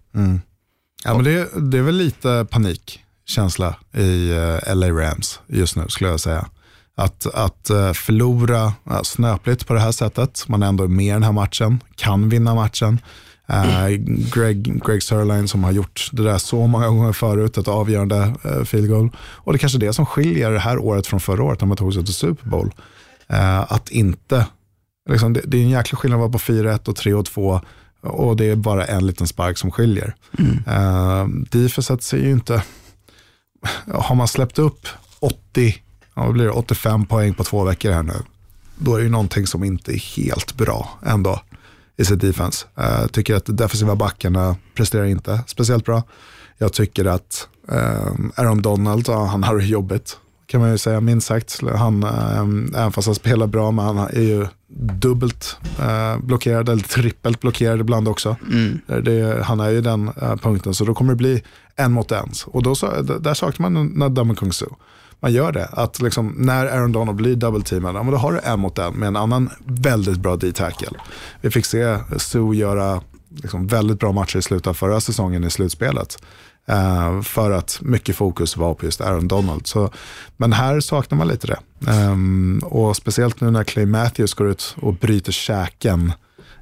[1.04, 6.10] Ja, men det, det är väl lite panikkänsla i eh, LA Rams just nu skulle
[6.10, 6.48] jag säga.
[6.96, 11.22] Att, att eh, förlora snöpligt på det här sättet, man är ändå med i den
[11.22, 13.00] här matchen, kan vinna matchen.
[13.48, 13.88] Eh,
[14.34, 18.64] Greg, Greg Sörline som har gjort det där så många gånger förut, ett avgörande uh,
[18.64, 19.10] field goal.
[19.18, 21.76] Och det är kanske det som skiljer det här året från förra året när man
[21.76, 22.74] tog sig till Super Bowl.
[23.26, 24.46] Eh, att inte,
[25.10, 27.60] liksom, det, det är en jäkla skillnad att vara på 4-1 och 3-2
[28.00, 30.14] och det är bara en liten spark som skiljer.
[30.68, 32.62] Uh, Defenset ser ju inte,
[33.94, 34.86] har man släppt upp
[35.20, 35.74] 80,
[36.14, 38.22] ja, vad blir det, 85 poäng på två veckor här nu,
[38.78, 41.40] då är det ju någonting som inte är helt bra ändå
[41.98, 42.66] i sitt defense.
[42.78, 46.02] Uh, tycker att defensiva backarna presterar inte speciellt bra.
[46.58, 51.00] Jag tycker att um, Aaron Donald, ja, han har det jobbigt kan man ju säga
[51.00, 51.60] minst sagt.
[51.76, 54.46] Han, um, även fast han spelar bra, men han är ju
[55.00, 58.36] dubbelt uh, blockerad eller trippelt blockerad ibland också.
[58.86, 61.42] Det, det, han är ju den uh, punkten, så då kommer det bli
[61.76, 62.28] en mot en.
[62.46, 62.74] Och då
[63.20, 64.66] där saknar man Nadam Kung Su.
[65.20, 68.38] Man gör det, att liksom, när Aaron Donald blir double-teamad, ja, men då har du
[68.38, 70.98] en mot en med en annan väldigt bra D-tackle.
[71.40, 73.00] Vi fick se Sue göra
[73.30, 76.18] liksom, väldigt bra matcher i slutet av förra säsongen i slutspelet.
[76.66, 79.66] Eh, för att mycket fokus var på just Aaron Donald.
[79.66, 79.90] Så,
[80.36, 81.58] men här saknar man lite det.
[81.92, 86.12] Um, och speciellt nu när Clay Matthews går ut och bryter käken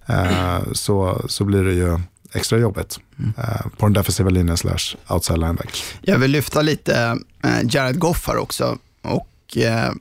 [0.06, 1.98] eh, så, så blir det ju
[2.32, 2.98] extra jobbigt
[3.38, 5.84] eh, på den defensiva linjen slash outside lineback.
[6.00, 8.78] Jag vill lyfta lite eh, Jared Goff här också.
[9.02, 9.92] Och, eh,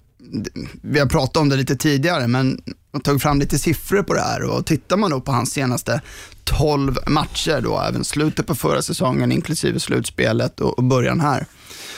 [0.81, 4.13] vi har pratat om det lite tidigare, men jag har tagit fram lite siffror på
[4.13, 4.43] det här.
[4.43, 6.01] Och tittar man då på hans senaste
[6.43, 11.45] 12 matcher, då, även slutet på förra säsongen, inklusive slutspelet och, och början här,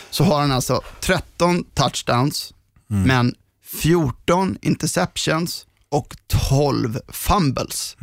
[0.10, 2.54] så har han alltså 13 touchdowns,
[2.88, 3.36] men
[3.82, 6.16] 14 interceptions och
[6.50, 7.98] 12 fumbles.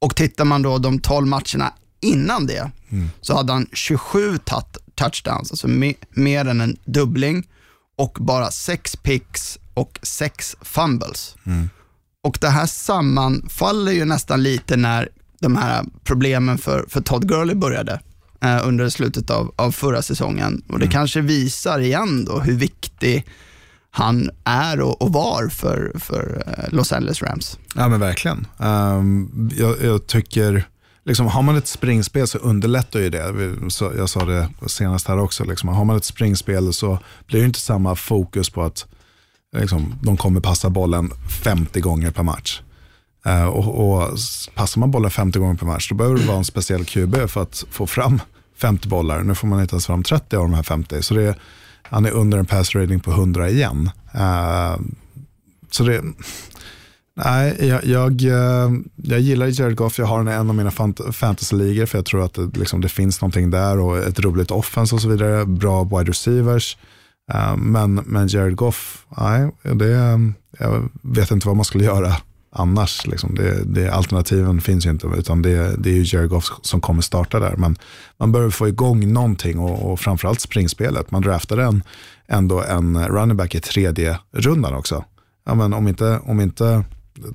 [0.00, 2.70] Och tittar man då de 12 matcherna innan det,
[3.20, 7.46] så hade han 27 tou- touchdowns, alltså me- mer än en dubbling
[7.98, 11.36] och bara 6 picks och 6 fumbles.
[12.24, 15.08] Och det här sammanfaller ju nästan lite när
[15.40, 18.00] de här problemen för, för Todd Gurley började
[18.40, 20.62] eh, under slutet av, av förra säsongen.
[20.68, 23.26] Och det kanske visar igen då hur viktig
[23.90, 27.58] han är och, och var för, för eh, Los Angeles Rams.
[27.74, 28.46] Ja men verkligen.
[28.58, 30.68] Um, jag, jag, tycker,
[31.08, 33.34] liksom, har man ett springspel så underlättar ju det.
[33.70, 37.46] Så, jag sa det senast här också, liksom, har man ett springspel så blir det
[37.46, 38.86] inte samma fokus på att
[39.56, 41.10] liksom, de kommer passa bollen
[41.44, 42.60] 50 gånger per match.
[43.26, 44.10] Eh, och, och
[44.54, 47.42] Passar man bollen 50 gånger per match, då behöver det vara en speciell QB för
[47.42, 48.20] att få fram
[48.56, 49.22] 50 bollar.
[49.22, 51.02] Nu får man inte ens fram 30 av de här 50.
[51.02, 51.34] Så det är,
[51.82, 53.90] han är under en pass rating på 100 igen.
[54.14, 54.76] Uh,
[55.70, 56.02] så det,
[57.24, 59.98] nej, jag, jag, eh, jag gillar Jared Goff.
[59.98, 60.70] Jag har honom i en av mina
[61.12, 64.94] fantasyligor för jag tror att det, liksom, det finns någonting där och ett roligt offense
[64.94, 65.44] och så vidare.
[65.46, 66.76] Bra wide receivers.
[67.32, 70.18] Eh, men, men Jared Goff, nej, det, eh,
[70.58, 72.16] jag vet inte vad man skulle göra
[72.52, 73.06] annars.
[73.06, 73.34] Liksom.
[73.34, 77.02] Det, det, alternativen finns ju inte, utan det, det är ju Jared Goff som kommer
[77.02, 77.56] starta där.
[77.56, 77.76] Men
[78.16, 81.10] man behöver få igång någonting och, och framförallt springspelet.
[81.10, 81.82] Man draftade en,
[82.28, 85.04] ändå en running back i tredje rundan också.
[85.46, 86.84] Ja, men om, inte, om inte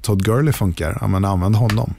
[0.01, 1.93] Todd Gurley funkar, ja, men använd honom.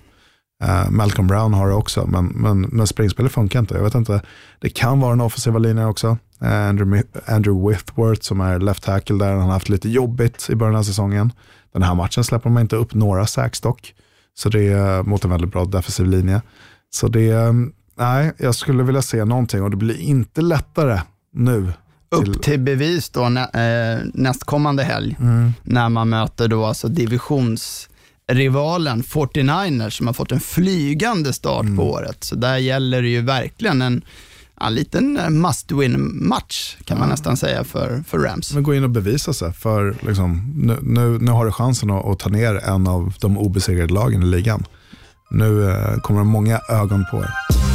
[0.64, 3.74] Uh, Malcolm Brown har det också, men, men, men springspelet funkar inte.
[3.74, 4.22] Jag vet inte.
[4.60, 6.08] Det kan vara en offensiva linje också.
[6.42, 10.54] Uh, Andrew, Andrew Whitworth som är left tackle där, han har haft lite jobbigt i
[10.54, 11.32] början av säsongen.
[11.72, 13.94] Den här matchen släpper man inte upp några sacks dock.
[14.34, 16.42] Så det är mot en väldigt bra defensiv linje.
[16.90, 17.52] Så det eh,
[17.98, 21.00] nej, jag skulle vilja se någonting och det blir inte lättare
[21.32, 21.72] nu.
[22.14, 25.52] Upp till bevis då nä, äh, nästkommande helg mm.
[25.62, 31.76] när man möter då alltså divisionsrivalen 49ers som har fått en flygande start mm.
[31.76, 32.24] på året.
[32.24, 34.04] Så där gäller det ju verkligen en
[34.60, 38.54] en liten eh, must win-match kan man nästan säga för, för Rams.
[38.54, 42.06] Men gå in och bevisa sig, för liksom, nu, nu, nu har du chansen att,
[42.06, 44.64] att, ta ner en av de obesegrade lagen i ligan.
[45.30, 47.73] Nu eh, kommer det många ögon på er.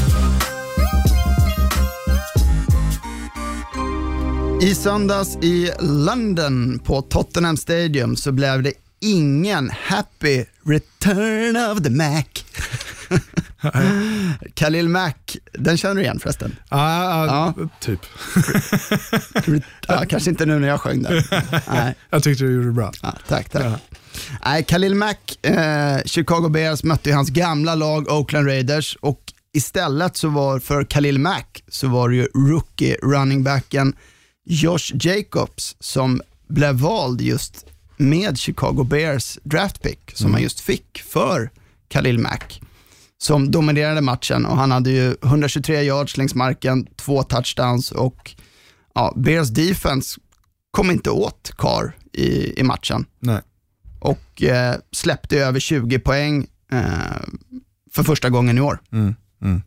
[4.62, 11.90] I söndags i London på Tottenham Stadium så blev det ingen happy return of the
[11.90, 12.24] Mac.
[14.54, 16.56] Khalil Mack, den känner du igen förresten?
[16.70, 18.00] Ah, ja, typ.
[19.88, 21.24] ja, kanske inte nu när jag sjöng den.
[21.68, 21.96] Nej.
[22.10, 22.92] Jag tyckte du gjorde det bra.
[23.02, 23.64] Ja, tack, tack.
[23.66, 23.80] Ja.
[24.46, 29.20] Nej, Khalil Mack, eh, Chicago Bears mötte hans gamla lag Oakland Raiders och
[29.54, 33.94] istället så var för Khalil Mack så var det ju rookie running backen
[34.52, 37.66] Josh Jacobs som blev vald just
[37.98, 40.34] med Chicago Bears draft pick som mm.
[40.34, 41.50] han just fick för
[41.88, 42.62] Khalil Mack
[43.18, 48.36] som dominerade matchen och han hade ju 123 yards längs marken, två touchdowns och
[48.94, 50.20] ja, Bears defense
[50.72, 53.06] kom inte åt Carr i, i matchen.
[53.20, 53.42] Nej.
[54.00, 56.82] Och eh, släppte över 20 poäng eh,
[57.92, 58.80] för första gången i år.
[58.92, 59.62] Mm, mm.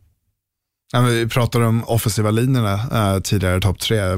[1.01, 4.15] Vi pratade om offensiva linjerna eh, tidigare, topp tre.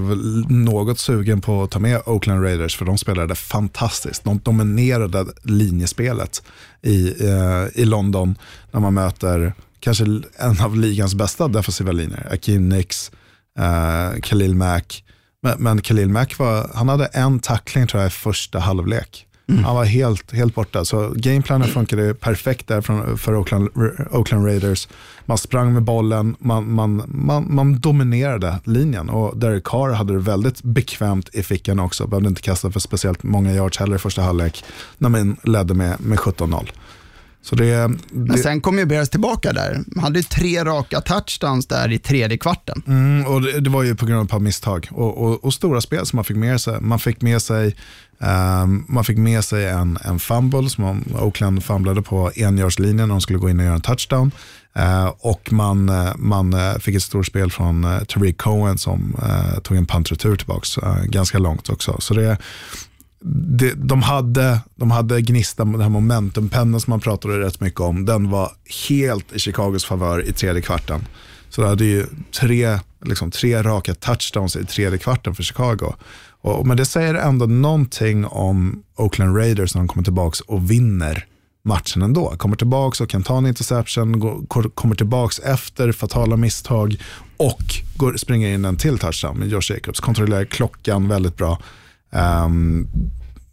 [0.50, 4.24] Något sugen på att ta med Oakland Raiders för de spelade fantastiskt.
[4.24, 6.44] De dominerade linjespelet
[6.82, 8.36] i, eh, i London
[8.72, 10.04] när man möter kanske
[10.38, 12.28] en av ligans bästa defensiva linjer.
[12.34, 13.12] Akin Nix,
[13.60, 15.04] eh, Khalil Mack.
[15.42, 19.28] Men, men Khalil Mack var, han hade en tackling tror jag i första halvlek.
[19.48, 19.64] Mm.
[19.64, 20.86] Han var helt, helt borta.
[20.86, 23.70] Så gameplanen funkade perfekt där för, för Oakland,
[24.12, 24.88] Oakland Raiders.
[25.26, 30.20] Man sprang med bollen, man, man, man, man dominerade linjen och Derek Carr hade det
[30.20, 32.08] väldigt bekvämt i fickan också.
[32.08, 34.64] Behövde inte kasta för speciellt många yards heller i första halvlek
[34.98, 36.70] när man ledde med, med 17-0.
[37.46, 37.98] Så det, det...
[38.10, 39.84] Men sen kom ju Bears tillbaka där.
[39.88, 42.84] Man hade tre raka touchdowns där i tredje kvarten.
[42.88, 45.54] Mm, och det, det, var ju på grund av ett par misstag och, och, och,
[45.54, 46.82] stora spel som man fick med sig.
[46.82, 47.76] Man fick med sig,
[48.18, 53.22] um, man fick med sig en, en fumble som Oakland fumblade på enjardslinjen när de
[53.22, 54.32] skulle gå in och göra en touchdown.
[54.80, 59.78] Uh, och man, man fick ett stort spel från uh, Tariq Cohen som uh, tog
[59.78, 61.96] en pantretur tillbaka uh, ganska långt också.
[62.00, 62.38] Så det,
[63.28, 68.06] det, de, hade, de hade gnistan, den här momentumpennan som man pratade rätt mycket om,
[68.06, 68.52] den var
[68.90, 71.08] helt i Chicagos favör i tredje kvarten.
[71.50, 72.06] Så det hade ju
[72.40, 75.94] tre, liksom, tre raka touchdowns i tredje kvarten för Chicago.
[76.42, 81.26] Och, men det säger ändå någonting om Oakland Raiders när de kommer tillbaka och vinner
[81.64, 82.30] matchen ändå.
[82.38, 86.98] Kommer tillbaka och kan ta en interception, går, kommer tillbaka efter fatala misstag
[87.38, 87.64] och
[87.98, 90.00] går, springer in en till touchdown med Josh Jacobs.
[90.00, 91.60] Kontrollerar klockan väldigt bra.
[92.16, 92.88] Um,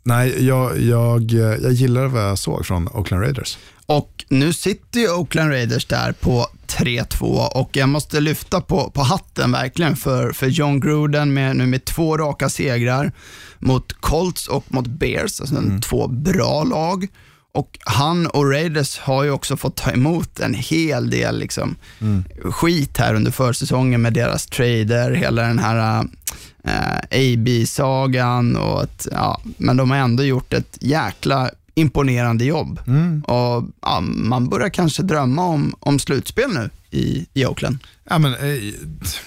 [0.05, 3.59] nej, jag, jag, jag gillar vad jag såg från Oakland Raiders.
[3.87, 9.03] Och nu sitter ju Oakland Raiders där på 3-2 och jag måste lyfta på, på
[9.03, 13.13] hatten verkligen för, för John Gruden med, nu med två raka segrar
[13.59, 15.81] mot Colts och mot Bears, alltså mm.
[15.81, 17.07] två bra lag.
[17.55, 22.25] Och han och Raiders har ju också fått ta emot en hel del liksom, mm.
[22.43, 26.05] skit här under försäsongen med deras trader, hela den här
[26.65, 28.57] eh, AB-sagan.
[28.57, 32.81] Och ett, ja, men de har ändå gjort ett jäkla imponerande jobb.
[33.27, 37.79] Och ja, Man börjar kanske drömma om, om slutspel nu i, i Oakland.
[38.11, 38.73] Ja, men, eh,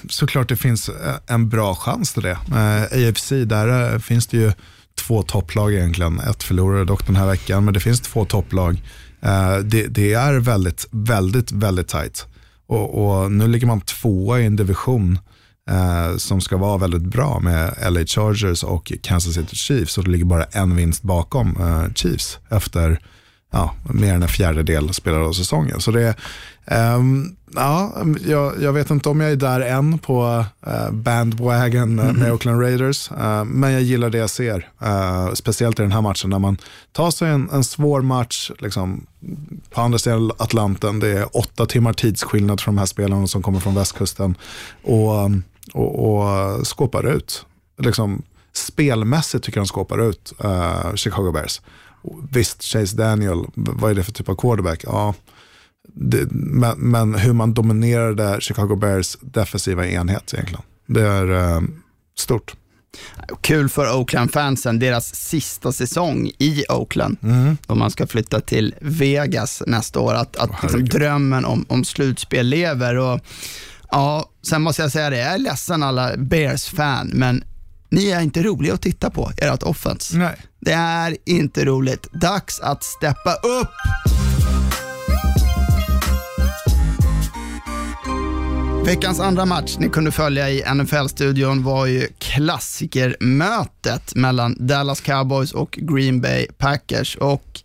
[0.09, 2.37] såklart det finns eh, en bra chans till det.
[2.51, 4.51] Eh, AFC, där eh, finns det ju
[4.95, 6.19] två topplag egentligen.
[6.19, 8.81] Ett förlorade dock den här veckan, men det finns två topplag.
[9.21, 12.25] Eh, det, det är väldigt, väldigt, väldigt tajt.
[12.67, 15.19] Och, och nu ligger man tvåa i en division
[15.69, 19.97] eh, som ska vara väldigt bra med LA Chargers och Kansas City Chiefs.
[19.97, 22.99] Och det ligger bara en vinst bakom eh, Chiefs efter
[23.55, 25.81] ja, mer än en fjärdedel spelade av säsongen.
[25.81, 26.15] Så det,
[26.65, 27.93] ehm, ja,
[28.27, 32.61] jag, jag vet inte om jag är där än på uh, bandwagon eh, med Oakland
[32.61, 34.69] Raiders, eh, men jag gillar det jag ser.
[34.81, 36.57] Eh, speciellt i den här matchen när man
[36.91, 39.05] tar sig en, en svår match liksom,
[39.69, 40.99] på andra sidan Atlanten.
[40.99, 44.35] Det är åtta timmar tidsskillnad för de här spelarna som kommer från västkusten
[44.83, 45.31] och,
[45.73, 47.45] och, och skåpar ut.
[47.77, 48.21] Liksom,
[48.53, 51.61] spelmässigt tycker jag de skåpar ut eh, Chicago Bears.
[52.31, 54.83] Visst, Chase Daniel, vad är det för typ av quarterback?
[54.83, 55.13] Ja,
[55.87, 60.63] det, men, men, hur man dominerade Chicago Bears defensiva enhet egentligen.
[60.85, 61.61] Det är eh,
[62.17, 62.55] stort.
[63.41, 67.17] Kul för Oakland-fansen, deras sista säsong i Oakland.
[67.23, 67.57] Mm.
[67.67, 70.13] Då man ska flytta till Vegas nästa år.
[70.13, 72.95] Att, att liksom, drömmen om, om slutspel lever.
[72.95, 73.19] Och,
[73.95, 77.43] ja, sen måste jag säga det, jag är ledsen alla Bears-fan, men
[77.89, 80.17] ni är inte roliga att titta på, ert offense.
[80.17, 80.35] Nej.
[80.59, 82.13] Det är inte roligt.
[82.13, 83.71] Dags att steppa upp!
[88.85, 95.79] Veckans andra match ni kunde följa i NFL-studion var ju klassikermötet mellan Dallas Cowboys och
[95.81, 97.15] Green Bay Packers.
[97.15, 97.61] Och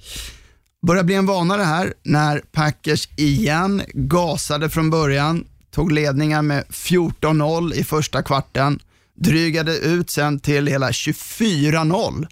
[0.86, 6.64] börjar bli en vana det här när Packers igen gasade från början, tog ledningen med
[6.64, 8.78] 14-0 i första kvarten,
[9.14, 12.26] drygade ut sen till hela 24-0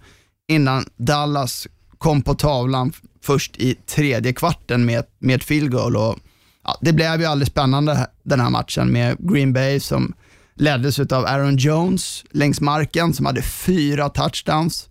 [0.48, 1.66] innan Dallas
[1.98, 5.96] kom på tavlan först i tredje kvarten med, med ett field goal.
[5.96, 6.18] Och
[6.64, 10.14] ja, det blev ju alldeles spännande den här matchen med Green Bay som
[10.54, 14.88] leddes av Aaron Jones längs marken som hade fyra touchdowns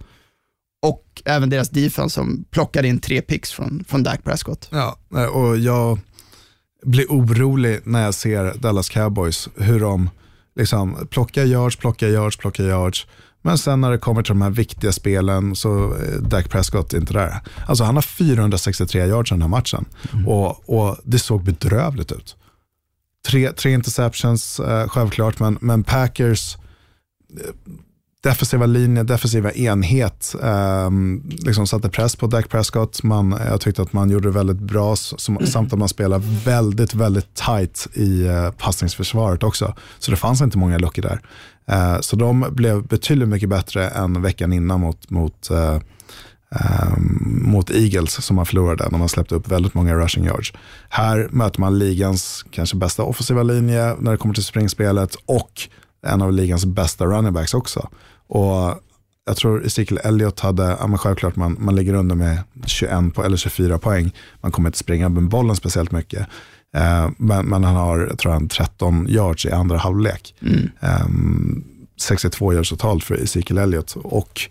[0.81, 4.69] och även deras defense som plockade in tre picks från, från Dak Prescott.
[4.71, 4.97] Ja,
[5.33, 5.99] och jag
[6.83, 10.09] blir orolig när jag ser Dallas Cowboys, hur de
[10.55, 13.07] liksom plockar yards, plockar yards, plockar yards.
[13.41, 17.13] Men sen när det kommer till de här viktiga spelen så är Dak Prescott inte
[17.13, 17.39] där.
[17.67, 20.27] Alltså han har 463 yards i den här matchen mm.
[20.27, 22.35] och, och det såg bedrövligt ut.
[23.27, 27.51] Tre, tre interceptions, eh, självklart, men, men Packers eh,
[28.27, 30.89] defensiva linje, defensiva enhet eh,
[31.45, 33.03] liksom satte press på Dak Prescott.
[33.03, 36.93] Man, jag tyckte att man gjorde det väldigt bra, som, samt att man spelade väldigt,
[36.93, 39.75] väldigt tight i eh, passningsförsvaret också.
[39.99, 41.21] Så det fanns inte många luckor där.
[41.67, 45.79] Eh, så de blev betydligt mycket bättre än veckan innan mot, mot, eh,
[46.55, 50.53] ehm, mot Eagles som man förlorade när man släppte upp väldigt många rushing yards.
[50.89, 55.69] Här möter man ligans kanske bästa offensiva linje när det kommer till springspelet och
[56.05, 57.89] en av ligans bästa running backs också.
[58.27, 58.81] Och
[59.25, 63.23] jag tror Ezekiel Elliott hade, ja men självklart man, man ligger under med 21 på,
[63.23, 64.11] eller 24 poäng.
[64.41, 66.27] Man kommer inte springa med bollen speciellt mycket.
[66.75, 70.35] Eh, men, men, han har, jag tror han 13 yards i andra halvlek.
[70.41, 70.69] Mm.
[70.79, 71.07] Eh,
[71.99, 73.95] 62 yards totalt för Ezekiel Elliott.
[74.03, 74.49] Och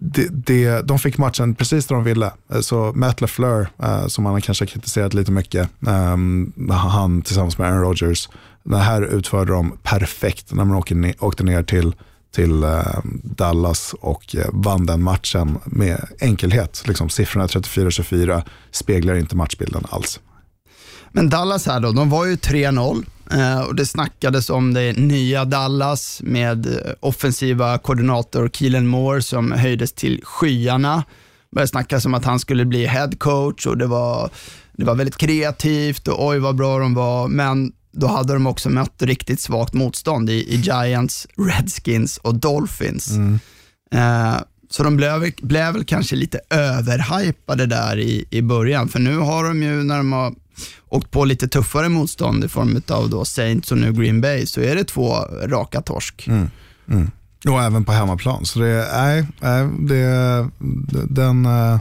[0.00, 2.30] det, det, de fick matchen precis där de ville.
[2.60, 7.68] Så Matt LaFleur, eh, som man kanske har kritiserat lite mycket, ehm, han tillsammans med
[7.68, 8.28] Aaron Rodgers,
[8.64, 11.94] det här utförde de perfekt när man åkte ner, åkte ner till
[12.32, 12.82] till eh,
[13.24, 16.82] Dallas och eh, vann den matchen med enkelhet.
[16.86, 20.20] Liksom, siffrorna 34-24 speglar inte matchbilden alls.
[21.10, 25.44] Men Dallas här då, de var ju 3-0 eh, och det snackades om det nya
[25.44, 30.96] Dallas med offensiva koordinator Keelan Moore som höjdes till skyarna.
[31.50, 34.30] Det började snackas om att han skulle bli head coach och det var,
[34.72, 37.28] det var väldigt kreativt och oj vad bra de var.
[37.28, 43.10] Men då hade de också mött riktigt svagt motstånd i, i Giants, Redskins och Dolphins.
[43.10, 43.38] Mm.
[43.92, 49.16] Eh, så de blev, blev väl kanske lite överhypade där i, i början, för nu
[49.16, 50.34] har de ju, när de har
[50.88, 54.60] åkt på lite tuffare motstånd i form av då Saints och nu Green Bay, så
[54.60, 56.28] är det två raka torsk.
[56.28, 56.50] Mm.
[56.88, 57.10] Mm.
[57.48, 58.44] Och även på hemmaplan.
[58.44, 60.48] Så det är, nej, det,
[61.08, 61.46] den...
[61.46, 61.78] Uh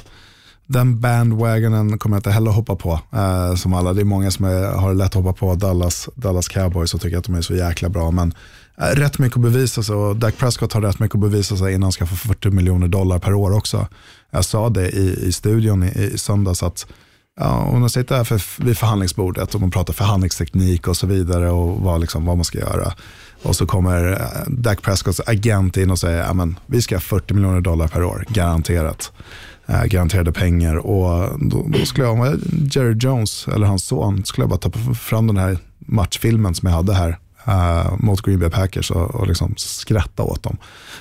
[0.71, 2.99] den bandwagonen kommer jag inte heller hoppa på.
[3.13, 6.47] Eh, som alla, det är många som är, har lätt att hoppa på Dallas, Dallas
[6.47, 8.11] Cowboys och tycker att de är så jäkla bra.
[8.11, 8.33] Men
[8.77, 11.69] eh, rätt mycket att bevisa sig och Dak Prescott har rätt mycket att bevisa sig
[11.69, 13.87] innan han ska få 40 miljoner dollar per år också.
[14.31, 16.87] Jag sa det i, i studion i, i söndags att
[17.39, 21.49] Ja, och de sitter här för, vid förhandlingsbordet och man pratar förhandlingsteknik och så vidare
[21.49, 22.93] och vad, liksom, vad man ska göra.
[23.43, 27.33] Och så kommer eh, Dak Prescotts agent in och säger att vi ska ha 40
[27.33, 29.11] miljoner dollar per år, garanterat.
[29.71, 30.75] Eh, garanterade pengar.
[30.75, 32.39] Och då, då skulle jag, om jag
[32.71, 36.75] Jerry Jones eller hans son, skulle jag bara ta fram den här matchfilmen som jag
[36.75, 37.17] hade här
[37.47, 40.57] eh, mot Green Bay Packers och, och liksom skratta åt dem.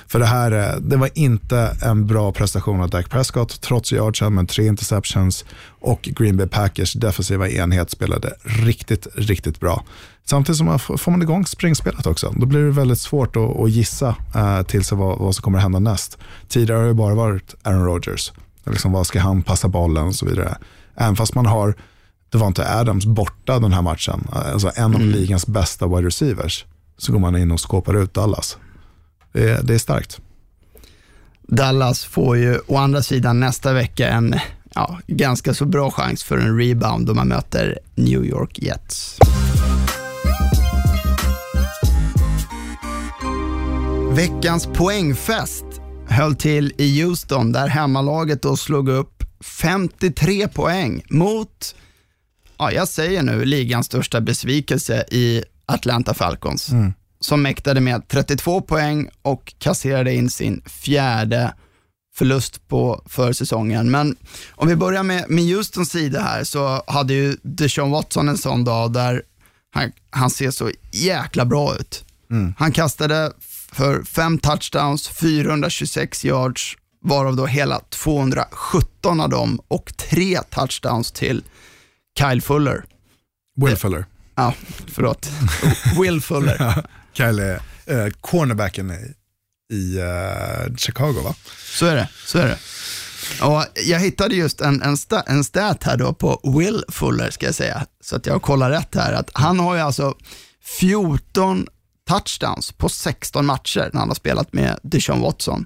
[0.07, 4.33] För det här eh, det var inte en bra prestation av Dak Prescott, trots yardsen
[4.33, 9.83] med tre interceptions och Green Bay Packers defensiva enhet spelade riktigt, riktigt bra.
[10.25, 13.71] Samtidigt som man får man igång springspelet också, då blir det väldigt svårt att, att
[13.71, 16.17] gissa eh, till sig vad, vad som kommer hända näst.
[16.47, 18.31] Tidigare har det bara varit Aaron Rodgers.
[18.65, 20.57] Liksom, vad ska han passa bollen och så vidare.
[20.95, 21.75] Även fast man har
[22.31, 25.09] det var inte Adams borta den här matchen, alltså en av mm.
[25.09, 26.65] ligans bästa wide receivers,
[26.97, 28.57] så går man in och skåpar ut Dallas.
[29.31, 30.19] Det är, det är starkt.
[31.41, 34.35] Dallas får ju å andra sidan nästa vecka en
[34.75, 39.17] ja, ganska så bra chans för en rebound då man möter New York Jets.
[44.11, 45.65] Veckans poängfest
[46.11, 51.75] höll till i Houston där hemmalaget då slog upp 53 poäng mot
[52.57, 56.69] ja, jag säger nu, ligans största besvikelse i Atlanta Falcons.
[56.69, 56.93] Mm.
[57.19, 61.53] Som mäktade med 32 poäng och kasserade in sin fjärde
[62.15, 63.91] förlust på försäsongen.
[63.91, 64.15] Men
[64.51, 68.63] om vi börjar med, med Houstons sida här så hade ju Deshaun Watson en sån
[68.63, 69.23] dag där
[69.73, 72.05] han, han ser så jäkla bra ut.
[72.31, 72.53] Mm.
[72.57, 73.31] Han kastade
[73.71, 81.43] för fem touchdowns, 426 yards, varav då hela 217 av dem och tre touchdowns till
[82.19, 82.83] Kyle Fuller.
[83.55, 84.05] Will Fuller.
[84.35, 84.53] Ja,
[84.87, 85.29] förlåt.
[86.01, 86.85] Will Fuller.
[87.13, 87.61] Kyle är
[87.91, 89.13] uh, cornerbacken i,
[89.75, 91.35] i uh, Chicago va?
[91.57, 92.09] Så är det.
[92.25, 92.57] Så är det.
[93.41, 97.45] Och jag hittade just en, en, sta, en stat här då på Will Fuller, ska
[97.45, 99.13] jag säga, så att jag kollar rätt här.
[99.13, 100.15] Att han har ju alltså
[100.79, 101.67] 14
[102.07, 105.65] touchdowns på 16 matcher när han har spelat med Deshaun Watson.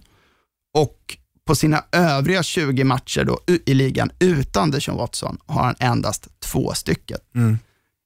[0.74, 1.18] Och
[1.48, 6.74] på sina övriga 20 matcher då, i ligan utan Deshaun Watson har han endast två
[6.74, 7.18] stycken.
[7.36, 7.58] Mm.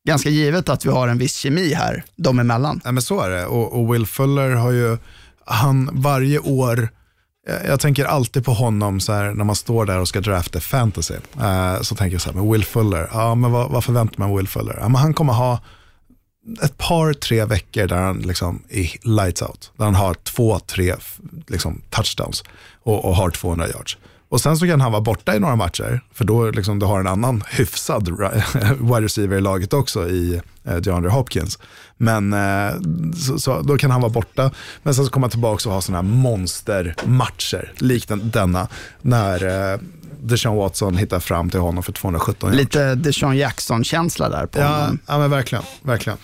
[0.07, 2.81] Ganska givet att vi har en viss kemi här, de emellan.
[2.83, 3.45] Ja, men så är det.
[3.45, 4.97] Och, och Will Fuller har ju,
[5.45, 6.89] han varje år,
[7.65, 11.13] jag tänker alltid på honom så här, när man står där och ska drafta fantasy.
[11.13, 14.37] Uh, så tänker jag så här, men Will Fuller, ja, men vad, vad förväntar man
[14.37, 14.77] Will Fuller?
[14.81, 15.59] Ja, men han kommer ha
[16.63, 19.71] ett par, tre veckor där han liksom är lights out.
[19.77, 20.95] Där han har två, tre
[21.47, 22.43] liksom, touchdowns
[22.83, 23.97] och, och har 200 yards.
[24.29, 26.99] Och sen så kan han vara borta i några matcher, för då liksom, du har
[26.99, 28.09] en annan hyfsad
[28.79, 31.59] wide receiver i laget också i eh, DeAndre Hopkins.
[31.97, 32.71] Men eh,
[33.15, 34.51] så, så, då kan han vara borta,
[34.83, 38.67] men sen så kommer han tillbaka och ha sådana här monstermatcher, likt denna,
[39.01, 39.79] när eh,
[40.21, 42.59] Deshaun Watson hittar fram till honom för 217 yards.
[42.59, 44.99] Lite Deshaun Jackson-känsla där på ja, honom.
[45.05, 45.63] Ja, men verkligen.
[45.81, 46.17] verkligen.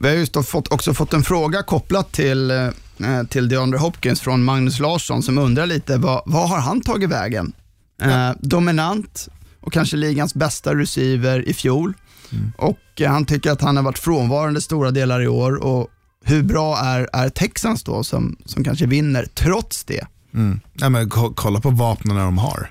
[0.00, 4.44] Vi har just fått, också fått en fråga kopplat till Eh, till DeAndre Hopkins från
[4.44, 7.52] Magnus Larsson som undrar lite, vad, vad har han tagit vägen?
[8.00, 8.30] Ja.
[8.30, 9.28] Eh, dominant
[9.60, 11.94] och kanske ligans bästa receiver i fjol.
[12.30, 12.52] Mm.
[12.58, 15.88] Och eh, han tycker att han har varit frånvarande stora delar i år och
[16.24, 20.06] hur bra är, är Texans då som, som kanske vinner trots det?
[20.34, 20.60] Mm.
[20.72, 22.70] Ja, men kolla på vapnen de har.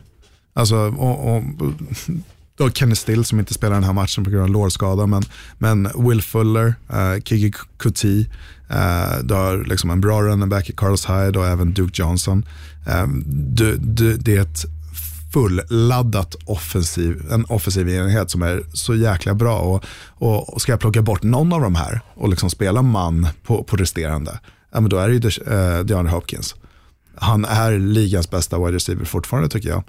[0.58, 1.44] Alltså, och, och,
[2.58, 5.24] då Kenny Still som inte spelar den här matchen på grund av lårskada, men,
[5.58, 8.20] men Will Fuller, uh, Kiki Kuti,
[8.72, 12.46] uh, du har liksom en bra running back i Carlos Hyde och även Duke Johnson.
[13.04, 14.66] Um, du, du, det är ett
[15.34, 19.60] fulladdat offensiv, en offensiv enhet som är så jäkla bra.
[19.60, 23.28] Och, och, och ska jag plocka bort någon av de här och liksom spela man
[23.44, 24.40] på, på resterande,
[24.72, 26.56] ja, men då är det ju uh, DeAndre Hopkins.
[27.16, 29.84] Han är ligans bästa wide receiver fortfarande tycker jag.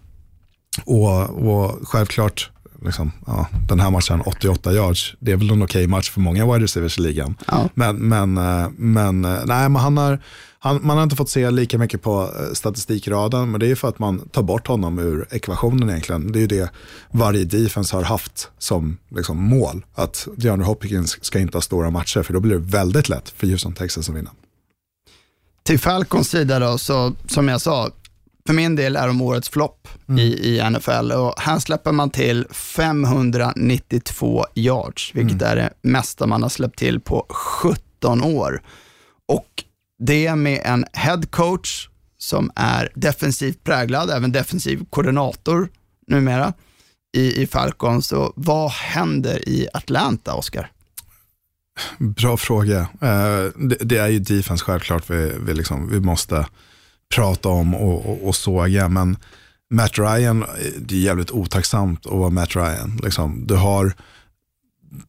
[0.85, 2.51] Och, och självklart
[2.85, 6.21] liksom, ja, den här matchen 88 yards, det är väl en okej okay match för
[6.21, 7.35] många wide receivers i ligan.
[7.47, 7.69] Ja.
[7.75, 10.23] Men, men, eh, men, eh, nej, men han har,
[10.59, 13.89] han, man har inte fått se lika mycket på eh, statistikraden, men det är för
[13.89, 16.33] att man tar bort honom ur ekvationen egentligen.
[16.33, 16.71] Det är ju det
[17.11, 22.23] varje defense har haft som liksom, mål, att DeAndre Hopkins ska inte ha stora matcher,
[22.23, 24.31] för då blir det väldigt lätt för Houston Texas att vinna.
[25.63, 27.91] Till Falcons sida då, så som jag sa,
[28.49, 30.19] för min del är de årets flopp mm.
[30.19, 35.53] i, i NFL och här släpper man till 592 yards, vilket mm.
[35.53, 38.63] är det mesta man har släppt till på 17 år.
[39.27, 39.65] Och
[39.99, 41.89] det med en head coach
[42.19, 45.69] som är defensivt präglad, även defensiv koordinator
[46.07, 46.53] numera
[47.17, 48.07] i, i Falcons.
[48.07, 50.71] Så vad händer i Atlanta, Oscar?
[51.99, 52.89] Bra fråga.
[53.55, 56.47] Det, det, är ju defense självklart vi, vi, liksom, vi måste
[57.15, 58.89] prata om och, och, och såga.
[58.89, 59.17] Men
[59.71, 60.45] Matt Ryan,
[60.79, 63.01] det är jävligt otacksamt att vara Matt Ryan.
[63.03, 63.95] Liksom, du har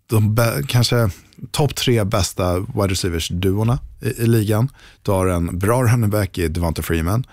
[0.07, 0.37] de
[0.67, 1.09] kanske
[1.51, 4.69] topp tre bästa wide receivers-duorna i, i ligan.
[5.01, 7.23] Du har en bra running back i Devonta Freeman.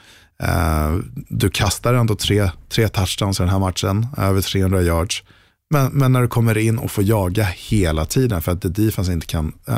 [0.42, 5.22] Uh, du kastar ändå tre, tre touchdowns i den här matchen, över 300 yards.
[5.70, 9.12] Men, men när du kommer in och får jaga hela tiden för att the defense
[9.12, 9.76] inte kan eh,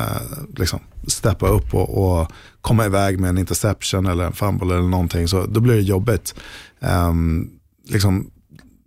[0.57, 5.29] liksom steppa upp och, och komma iväg med en interception eller en fumble eller någonting,
[5.29, 6.35] så då blir det jobbigt.
[6.81, 7.51] Ehm,
[7.89, 8.31] liksom,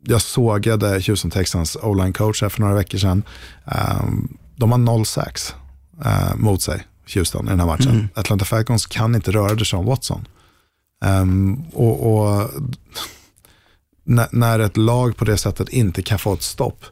[0.01, 3.23] jag sågade Houston Texans o-line coach här för några veckor sedan.
[3.65, 5.55] Ehm, de har noll sacks
[6.05, 8.09] eh, mot sig, Houston, i den här matchen.
[8.15, 10.27] Atlanta Falcons kan inte röra Deshaun Watson.
[11.05, 12.49] Ehm, och, och
[14.03, 16.85] när, ett lag på det sättet inte kan få ett stopp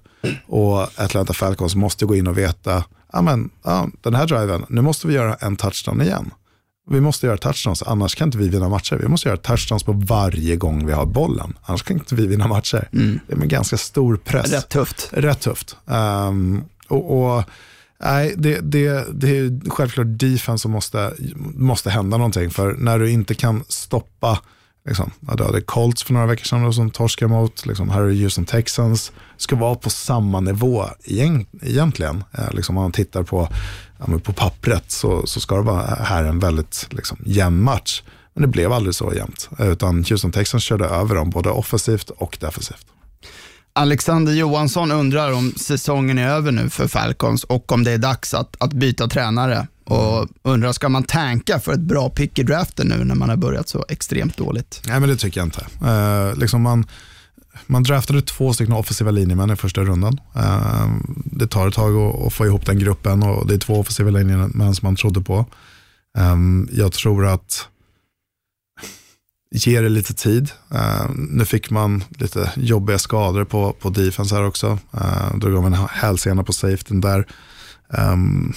[0.47, 2.84] och Atlanta Falcons måste gå in och veta,
[3.14, 3.49] ja men
[4.01, 6.32] den här driven, nu måste vi göra en touchdown igen.
[6.91, 8.95] Vi måste göra touchdowns, annars kan inte vi vinna matcher.
[8.95, 12.47] Vi måste göra touchdowns på varje gång vi har bollen, annars kan inte vi vinna
[12.47, 12.89] matcher.
[13.28, 14.51] Det är med ganska stor press.
[14.51, 15.10] Rätt tufft.
[15.12, 15.78] Rätt tufft.
[15.88, 17.43] Ehm, och, och,
[18.03, 21.14] nej, det, det, det är självklart defense som måste,
[21.55, 22.51] måste hända någonting.
[22.51, 24.39] För när du inte kan stoppa,
[24.90, 28.46] liksom, du hade Colts för några veckor sedan som torskade mot, liksom, här är Houston
[28.46, 32.24] Texans, ska vara på samma nivå igen, egentligen.
[32.32, 33.50] Eh, liksom, om man tittar på,
[33.98, 38.04] ja, men på pappret så, så ska det vara här en väldigt liksom, jämn match.
[38.34, 42.10] Men det blev aldrig så jämnt, eh, utan Houston Texans körde över dem både offensivt
[42.10, 42.86] och defensivt.
[43.74, 48.34] Alexander Johansson undrar om säsongen är över nu för Falcons och om det är dags
[48.34, 49.68] att, att byta tränare.
[49.90, 53.36] Och undrar, ska man tanka för ett bra pick i draften nu när man har
[53.36, 54.82] börjat så extremt dåligt?
[54.88, 55.68] Nej, men det tycker jag inte.
[55.86, 56.86] Eh, liksom man,
[57.68, 60.20] man draftade två stycken offensiva linjemän i första rundan.
[60.36, 60.88] Eh,
[61.26, 64.10] det tar ett tag att, att få ihop den gruppen och det är två offensiva
[64.10, 65.46] linjemän som man trodde på.
[66.18, 66.36] Eh,
[66.72, 67.68] jag tror att
[69.52, 70.52] ge det lite tid.
[70.74, 74.80] Uh, nu fick man lite jobbiga skador på, på defense här också.
[74.94, 77.28] Uh, drog av en hälsena på safetyn där.
[77.88, 78.54] Um,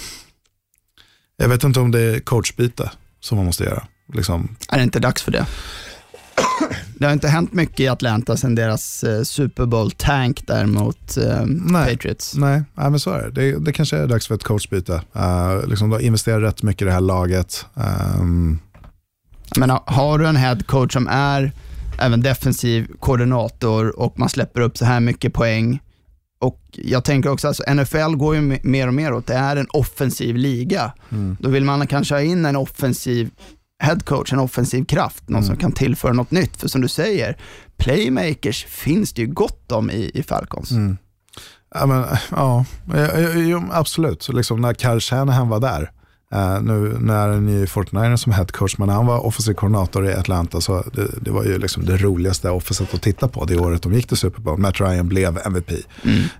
[1.43, 3.83] jag vet inte om det är coachbyte som man måste göra.
[4.13, 5.45] Liksom, Är det inte dags för det?
[6.97, 11.45] Det har inte hänt mycket i Atlanta sedan deras eh, Super Bowl-tank där mot eh,
[11.45, 11.95] Nej.
[11.95, 12.35] Patriots.
[12.35, 13.51] Nej, nej men så är det.
[13.51, 13.59] det.
[13.59, 14.93] Det kanske är dags för ett coachbyte.
[15.15, 17.65] Uh, liksom, du har investerat rätt mycket i det här laget.
[18.19, 18.59] Um,
[19.57, 21.51] Men ha- har du en head coach som är
[21.99, 25.79] även defensiv koordinator och man släpper upp så här mycket poäng.
[26.43, 29.55] Och jag tänker också, alltså NFL går ju me- mer och mer åt, det är
[29.55, 30.93] en offensiv liga.
[31.39, 33.29] Då vill man kanske ha in en offensiv
[33.83, 36.57] head coach, en offensiv kraft, någon som kan tillföra något nytt.
[36.57, 37.37] För som du säger,
[37.77, 40.71] playmakers finns det ju gott om i, i Falcons.
[41.75, 42.65] ja, men, ja,
[43.49, 44.29] ja, absolut.
[44.33, 45.91] Liksom, när Kyle Shanahan var där,
[46.33, 50.13] eh, nu när är i Fortnite som head coach, men han var offensiv koordinator i
[50.13, 53.81] Atlanta så det, det var ju liksom det roligaste offenset att titta på det året
[53.81, 54.57] de gick till Super Bowl.
[54.57, 55.71] Matt Ryan blev MVP.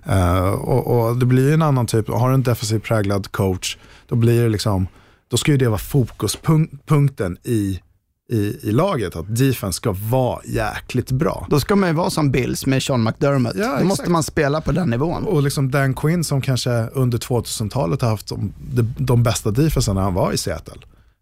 [0.06, 3.76] Eh, och, och det blir ju en annan typ, har du en defensiv präglad coach,
[4.08, 4.86] då blir det liksom,
[5.30, 7.80] då ska ju det vara fokuspunkten i,
[8.28, 11.46] i, i laget, att defense ska vara jäkligt bra.
[11.50, 13.52] Då ska man ju vara som Bills med Sean McDermott.
[13.56, 13.86] Ja, Då exakt.
[13.86, 15.24] måste man spela på den nivån.
[15.24, 18.52] Och liksom Dan Quinn som kanske under 2000-talet har haft de,
[18.98, 20.80] de, bästa defenserna när han var i Seattle.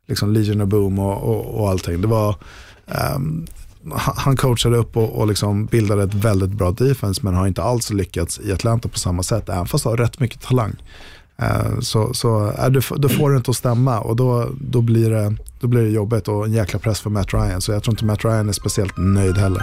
[0.09, 2.01] Liksom Legion of Boom och, och, och allting.
[2.01, 2.37] Det var,
[2.87, 3.47] han
[4.17, 7.91] han coachade upp och, och liksom bildade ett väldigt bra defense men har inte alls
[7.91, 10.77] lyckats i Atlanta på samma sätt, även fast han har rätt mycket talang.
[11.37, 15.11] Eh, så så äh, du, då får det inte att stämma och då, då, blir
[15.11, 17.61] det, då blir det jobbigt och en jäkla press för Matt Ryan.
[17.61, 19.63] Så jag tror inte Matt Ryan är speciellt nöjd heller.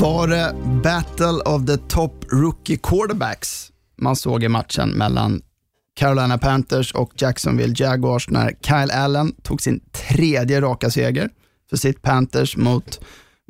[0.00, 3.70] Var det Battle of the Top Rookie Quarterbacks
[4.00, 5.42] man såg i matchen mellan
[5.94, 11.30] Carolina Panthers och Jacksonville Jaguars när Kyle Allen tog sin tredje raka seger
[11.70, 13.00] för sitt Panthers mot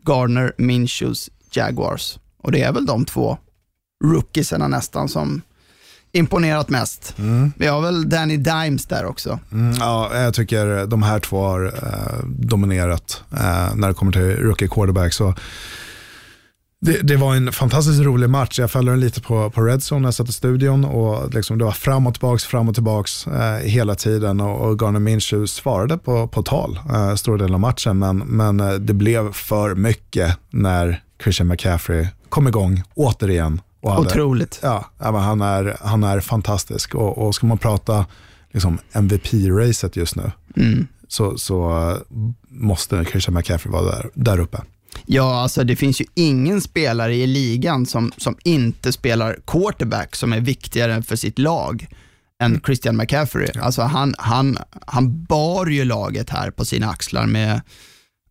[0.03, 2.19] Gardner Minshews Jaguars.
[2.43, 3.39] Och det är väl de två
[4.05, 5.43] rookiesarna nästan som
[6.13, 7.15] imponerat mest.
[7.57, 9.39] Vi har väl Danny Dimes där också.
[9.53, 14.37] Mm, ja, jag tycker de här två har eh, dominerat eh, när det kommer till
[14.37, 15.13] rookie quarterback.
[15.13, 15.35] Så
[16.81, 18.59] det, det var en fantastiskt rolig match.
[18.59, 20.85] Jag följde den lite på, på Redzone när jag satt i studion.
[20.85, 24.41] Och liksom det var fram och tillbaks, fram och tillbaks eh, hela tiden.
[24.41, 27.99] Och, och Garner Minshew svarade på, på tal eh, stora delen av matchen.
[27.99, 33.61] Men, men eh, det blev för mycket när Christian McCaffrey kom igång återigen.
[33.81, 34.61] Och hade- Otroligt.
[34.63, 36.95] Ja, han, är, han är fantastisk.
[36.95, 38.07] Och, och ska man prata
[38.53, 40.31] liksom MVP-racet just nu
[41.09, 41.97] så, så eh,
[42.49, 44.59] måste Christian McCaffrey vara där, där uppe.
[45.07, 50.33] Ja, alltså det finns ju ingen spelare i ligan som, som inte spelar quarterback som
[50.33, 51.87] är viktigare för sitt lag
[52.43, 53.49] än Christian McCaffrey.
[53.61, 57.61] Alltså han, han, han bar ju laget här på sina axlar med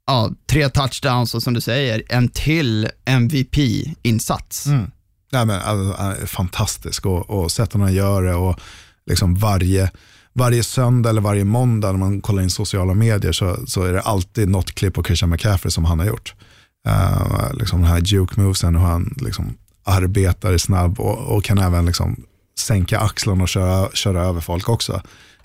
[0.10, 4.66] ja, tre touchdowns och som du säger, en till MVP-insats.
[4.66, 4.91] Mm.
[5.32, 8.60] Nej, men, alltså, fantastisk och, och sättet han gör det och
[9.05, 9.91] liksom varje,
[10.34, 14.01] varje söndag eller varje måndag när man kollar in sociala medier så, så är det
[14.01, 16.34] alltid något klipp på Christian McCaffrey som han har gjort.
[16.88, 21.86] Uh, liksom den här juke movesen och han liksom arbetar snabb och, och kan även
[21.86, 22.24] liksom
[22.60, 25.01] sänka axlarna och köra, köra över folk också.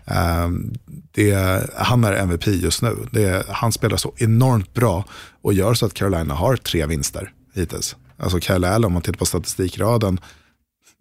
[0.07, 0.75] Ehm,
[1.13, 2.97] det, han är MVP just nu.
[3.11, 5.05] Det, han spelar så enormt bra
[5.43, 7.97] och gör så att Carolina har tre vinster hittills.
[8.19, 10.21] Alltså Kyle Allen, om man tittar på statistikraden,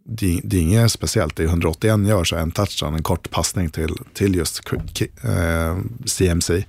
[0.06, 1.36] det, det är inget speciellt.
[1.36, 4.62] Det är 181 gör så en touchdown, en kort passning till, till just
[5.24, 6.66] eh, CMC.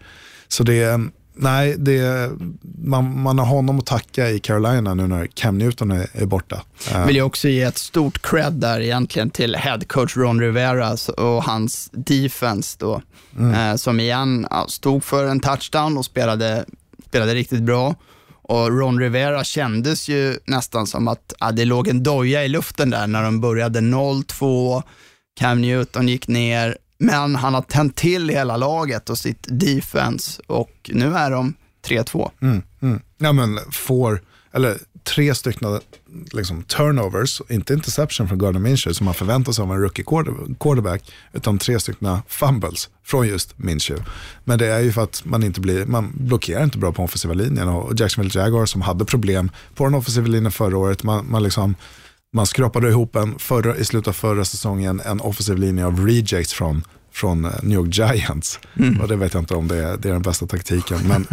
[0.49, 1.01] Så det är,
[1.35, 2.30] nej, det,
[2.78, 6.62] man, man har honom att tacka i Carolina nu när Cam Newton är, är borta.
[6.93, 7.07] Eh.
[7.07, 11.45] Vill jag också ge ett stort cred där egentligen till head coach Ron Rivera och
[11.45, 13.03] hans defense då,
[13.39, 13.55] mm.
[13.55, 16.64] eh, som igen stod för en touchdown och spelade,
[17.09, 17.95] spelade riktigt bra.
[18.47, 22.91] Och Ron Rivera kändes ju nästan som att ja, det låg en doja i luften
[22.91, 24.82] där när de började 0-2,
[25.41, 30.90] Cam Newton gick ner, men han har tänt till hela laget och sitt defense och
[30.92, 31.55] nu är de
[31.86, 32.30] 3-2.
[32.42, 33.00] Mm, mm.
[33.18, 35.80] Ja men får, eller tre stycken
[36.32, 40.05] liksom, turnovers, inte interception från Gardner Minshew som man förväntar sig av en rookie
[40.61, 44.05] quarterback, utan tre stycken fumbles från just Minshew.
[44.44, 47.34] Men det är ju för att man inte blir, man blockerar inte bra på offensiva
[47.34, 51.42] linjen och Jacksonville Jaguars som hade problem på den offensiva linjen förra året, man, man
[51.42, 51.74] liksom
[52.34, 56.52] man skrapade ihop en förra, i slutet av förra säsongen en offensiv linje av rejects
[56.52, 56.84] från
[57.15, 58.61] från eh, New York Giants.
[58.77, 59.01] Mm.
[59.01, 60.99] Och det vet jag inte om det är, det är den bästa taktiken.
[61.09, 61.27] Men,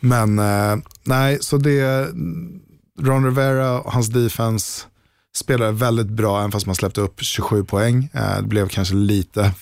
[0.00, 2.08] men eh, nej, så det,
[3.00, 4.82] Ron Rivera och hans defense
[5.36, 8.10] spelade väldigt bra, även fast man släppte upp 27 poäng.
[8.12, 9.52] Eh, det blev kanske lite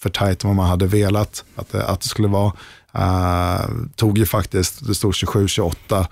[0.00, 2.52] för tajt vad man hade velat att det, att det skulle vara.
[2.98, 6.06] Uh, tog ju faktiskt, det stod 27-28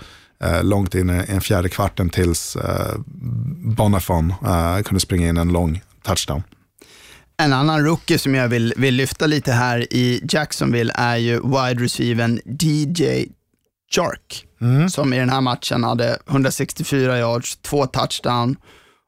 [0.45, 2.57] uh, långt in i en fjärde kvarten tills
[3.77, 4.35] Bonafon
[4.85, 6.43] kunde springa in en lång touchdown.
[7.43, 11.84] En annan rookie som jag vill, vill lyfta lite här i Jacksonville är ju wide
[11.84, 13.26] receivern DJ
[13.95, 14.88] Chark, mm.
[14.88, 18.57] som i den här matchen hade 164 yards, två touchdown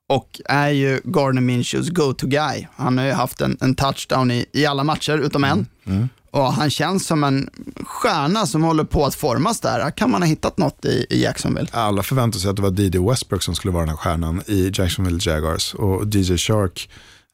[0.09, 2.67] och är ju Gardner Minshews go-to-guy.
[2.77, 5.53] Han har ju haft en, en touchdown i, i alla matcher utom en.
[5.53, 5.69] Mm.
[5.99, 6.09] Mm.
[6.31, 7.51] Och han känns som en
[7.85, 9.91] stjärna som håller på att formas där.
[9.91, 11.69] Kan man ha hittat något i, i Jacksonville?
[11.73, 12.99] Alla förväntade sig att det var D.D.
[12.99, 15.75] Westbrook som skulle vara den här stjärnan i Jacksonville Jaguars.
[15.75, 16.89] Och DJ Shark,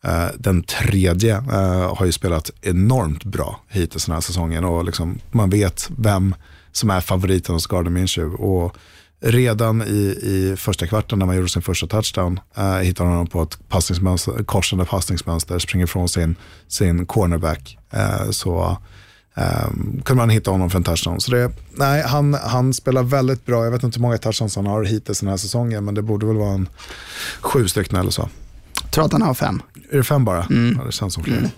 [0.05, 4.65] Eh, den tredje, eh, har ju spelat enormt bra hittills den här säsongen.
[4.65, 6.35] Och liksom, man vet vem
[6.73, 8.43] som är favoriten hos Gardner Minshew.
[8.43, 8.77] Och
[9.21, 13.43] redan i, i första kvarten när man gjorde sin första touchdown eh, hittade honom på
[13.43, 16.37] ett passningsmönster, korsande passningsmönster, springer ifrån sin,
[16.69, 17.79] sin cornerback.
[17.91, 18.79] Eh, så
[19.35, 19.71] eh,
[20.05, 21.21] kunde man hitta honom för en touchdown.
[21.21, 23.65] Så det, nej, han, han spelar väldigt bra.
[23.65, 26.27] Jag vet inte hur många touchdowns han har hittills den här säsongen, men det borde
[26.27, 26.69] väl vara en
[27.41, 28.29] sju stycken eller så.
[28.83, 29.63] Jag tror att han har fem.
[29.93, 30.45] Är det fem bara?
[30.45, 30.77] Mm.
[30.79, 31.39] Ja, det känns som fler.
[31.39, 31.51] Mm.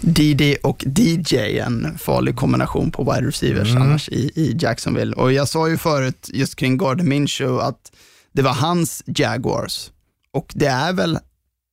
[0.00, 3.82] DD och DJ, en farlig kombination på wide receivers mm.
[3.82, 5.16] annars i, i Jacksonville.
[5.16, 7.92] Och jag sa ju förut just kring Gardner Minshew att
[8.32, 9.90] det var hans Jaguars
[10.32, 11.18] och det är väl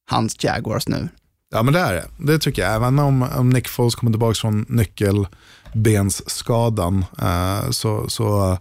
[0.10, 1.10] hans Jaguars nu.
[1.52, 2.76] Ja men det är det, det tycker jag.
[2.76, 8.60] Även om, om Nick Foles kommer tillbaka från nyckelbensskadan eh, så, så jag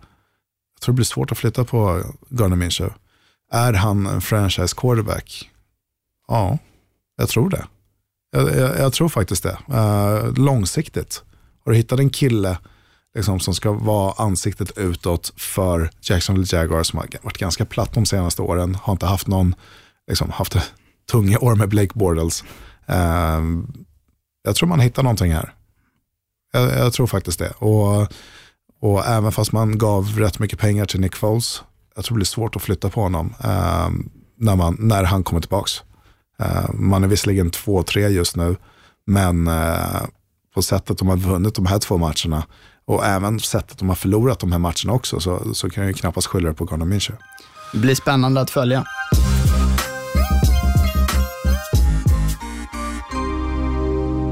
[0.83, 2.95] tror det blir svårt att flytta på Gardner Minshew.
[3.53, 5.51] Är han en franchise quarterback?
[6.29, 6.59] Ja,
[7.17, 7.65] jag tror det.
[8.31, 9.59] Jag, jag, jag tror faktiskt det.
[9.73, 11.23] Eh, långsiktigt.
[11.65, 12.59] Har du hittat en kille
[13.15, 18.07] liksom, som ska vara ansiktet utåt för Jacksonville Jaguars som har varit ganska platt de
[18.07, 19.55] senaste åren, har inte haft någon,
[20.09, 20.57] liksom, haft
[21.11, 22.45] tunga år med Blake Bortles.
[22.87, 23.41] Eh,
[24.43, 25.55] jag tror man hittar någonting här.
[26.53, 27.51] Jag, jag, tror faktiskt det.
[27.51, 28.13] Och,
[28.81, 31.63] och även fast man gav rätt mycket pengar till Nick Foles,
[31.95, 33.89] jag tror det blir svårt att flytta på honom eh,
[34.37, 35.71] när, man, när han kommer tillbaka.
[36.43, 38.57] Eh, man är visserligen 2-3 just nu,
[39.07, 40.03] men eh,
[40.55, 42.47] på sättet de har vunnit de här två matcherna
[42.87, 45.95] och även sättet de har förlorat de här matcherna också så, så kan jag ju
[45.95, 47.17] knappast skylla det på Gardner München.
[47.73, 48.85] Det blir spännande att följa.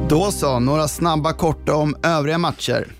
[0.08, 2.92] Då så, några snabba korta om övriga matcher.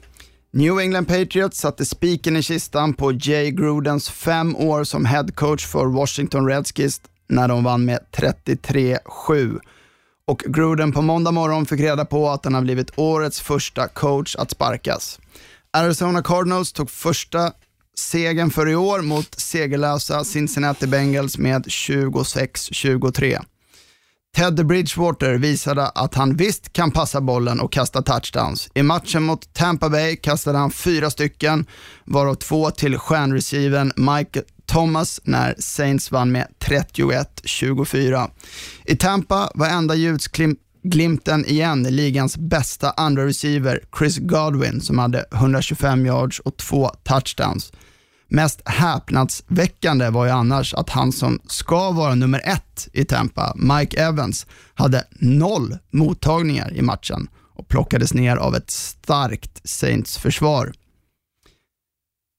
[0.52, 5.66] New England Patriots satte spiken i kistan på Jay Grudens fem år som head coach
[5.66, 9.60] för Washington Redskins när de vann med 33-7.
[10.26, 14.36] Och Gruden på måndag morgon fick reda på att han har blivit årets första coach
[14.36, 15.20] att sparkas.
[15.70, 17.52] Arizona Cardinals tog första
[17.98, 23.44] segern för i år mot segerlösa Cincinnati Bengals med 26-23.
[24.36, 28.68] Ted Bridgewater visade att han visst kan passa bollen och kasta touchdowns.
[28.74, 31.66] I matchen mot Tampa Bay kastade han fyra stycken,
[32.04, 38.30] varav två till stjärnreceiven Mike Thomas när Saints vann med 31-24.
[38.84, 46.06] I Tampa var enda ljusglimten igen ligans bästa andra receiver Chris Godwin som hade 125
[46.06, 47.72] yards och två touchdowns.
[48.28, 54.02] Mest häpnadsväckande var ju annars att han som ska vara nummer ett i Tampa, Mike
[54.02, 60.72] Evans, hade noll mottagningar i matchen och plockades ner av ett starkt Saints-försvar.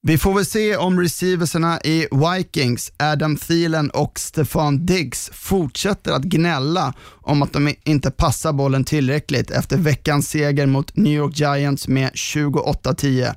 [0.02, 6.22] Vi får väl se om receiverserna i Vikings, Adam Thielen och Stefan Diggs fortsätter att
[6.22, 11.88] gnälla om att de inte passar bollen tillräckligt efter veckans seger mot New York Giants
[11.88, 13.34] med 28-10.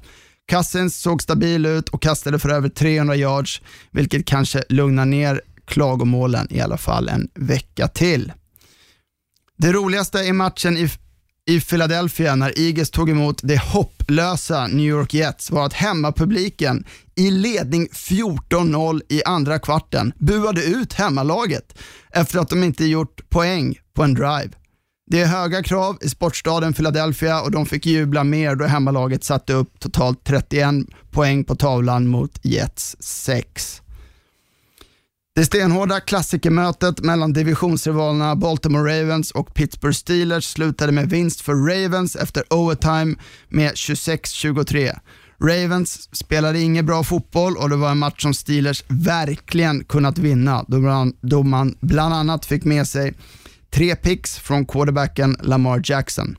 [0.52, 6.48] Cousins såg stabil ut och kastade för över 300 yards, vilket kanske lugnar ner klagomålen
[6.50, 8.34] i alla fall en vecka till.
[9.58, 10.90] Det roligaste i matchen i,
[11.46, 16.86] i Philadelphia när Eagles tog emot det hopplösa New York Jets var att hemmapubliken
[17.16, 21.78] i ledning 14-0 i andra kvarten buade ut hemmalaget
[22.12, 24.50] efter att de inte gjort poäng på en drive.
[25.12, 29.54] Det är höga krav i sportstaden Philadelphia och de fick jubla mer då hemmalaget satte
[29.54, 30.76] upp totalt 31
[31.12, 33.82] poäng på tavlan mot Jets 6.
[35.36, 42.16] Det stenhårda klassikermötet mellan divisionsrivalerna Baltimore Ravens och Pittsburgh Steelers slutade med vinst för Ravens
[42.16, 43.16] efter overtime
[43.50, 45.00] med 26-23.
[45.42, 50.66] Ravens spelade ingen bra fotboll och det var en match som Steelers verkligen kunnat vinna
[50.68, 53.14] då man, då man bland annat fick med sig
[53.70, 56.36] Tre picks från quarterbacken Lamar Jackson.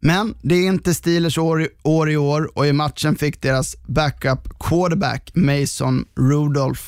[0.00, 4.58] Men det är inte Steelers år, år i år och i matchen fick deras backup
[4.58, 6.82] quarterback Mason Rudolph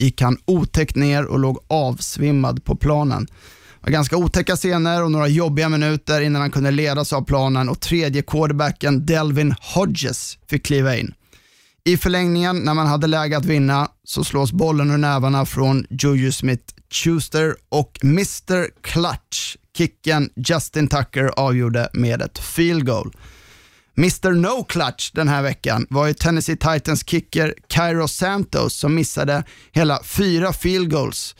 [0.00, 3.26] gick han otäckt ner och låg avsvimmad på planen.
[3.26, 7.68] Det var ganska otäcka scener och några jobbiga minuter innan han kunde ledas av planen
[7.68, 11.14] och tredje quarterbacken Delvin Hodges fick kliva in.
[11.84, 16.30] I förlängningen, när man hade läge att vinna, så slås bollen ur nävarna från Juju
[16.30, 23.12] Smith-Schuster och Mr Clutch, kicken Justin Tucker, avgjorde med ett field goal.
[24.00, 29.44] Mr No Clutch den här veckan var ju Tennessee Titans kicker Cairo Santos som missade
[29.72, 31.36] hela fyra field goals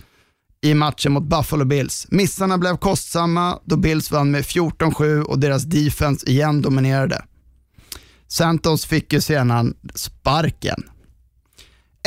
[0.62, 2.06] i matchen mot Buffalo Bills.
[2.10, 7.24] Missarna blev kostsamma då Bills vann med 14-7 och deras defense igen dominerade.
[8.28, 10.82] Santos fick ju sedan sparken.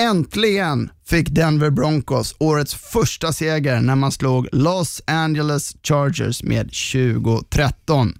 [0.01, 8.13] Äntligen fick Denver Broncos årets första seger när man slog Los Angeles Chargers med 2013.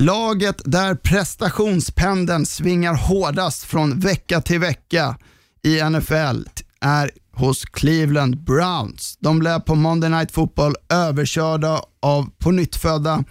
[0.00, 5.16] Laget där prestationspendeln svingar hårdast från vecka till vecka
[5.62, 6.48] i NFL
[6.80, 9.16] är hos Cleveland Browns.
[9.20, 13.24] De blev på Monday Night Football överkörda av på nyttfödda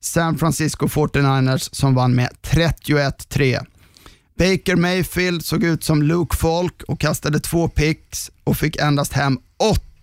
[0.00, 3.66] San Francisco 49ers som vann med 31-3.
[4.38, 9.38] Baker Mayfield såg ut som Luke Falk och kastade två picks och fick endast hem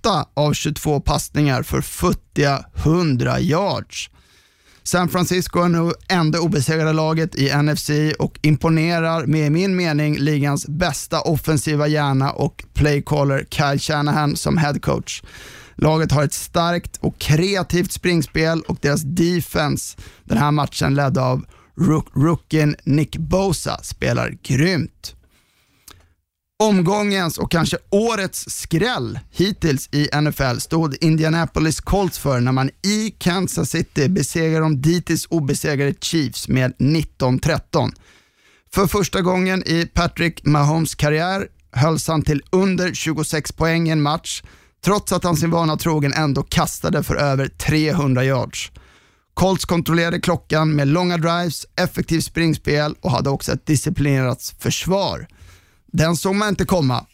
[0.03, 4.09] 8 av 22 passningar för futtiga 100 yards.
[4.83, 10.17] San Francisco är nu enda obesegrade laget i NFC och imponerar med i min mening
[10.17, 15.21] ligans bästa offensiva hjärna och playcaller Kyle Shanahan som headcoach.
[15.75, 21.45] Laget har ett starkt och kreativt springspel och deras defense den här matchen ledd av
[21.77, 25.15] rook rookien Nick Bosa spelar grymt.
[26.61, 33.09] Omgångens och kanske årets skräll hittills i NFL stod Indianapolis Colts för när man i
[33.17, 37.91] Kansas City besegrade de dittills obesegrade Chiefs med 19-13.
[38.73, 44.01] För första gången i Patrick Mahomes karriär hölls han till under 26 poäng i en
[44.01, 44.43] match
[44.85, 48.71] trots att han sin vana trogen ändå kastade för över 300 yards.
[49.33, 55.27] Colts kontrollerade klockan med långa drives, effektivt springspel och hade också ett disciplinerat försvar.
[55.91, 57.05] Den såg man inte komma.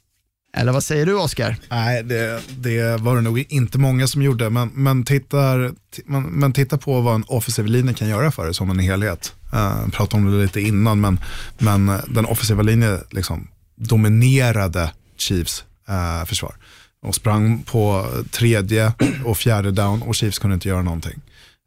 [0.58, 1.58] Eller vad säger du Oskar?
[1.70, 5.74] Nej, det, det, var det nog inte många som gjorde, men, men, tittar,
[6.06, 9.34] men, men titta på vad en offensiv linje kan göra för det som en helhet.
[9.54, 11.20] Uh, pratade om det lite innan, men,
[11.58, 16.56] men den offensiva linjen liksom dominerade Chiefs uh, försvar
[17.02, 18.94] och sprang på tredje
[19.26, 21.22] och fjärde down och Chiefs kunde inte göra någonting.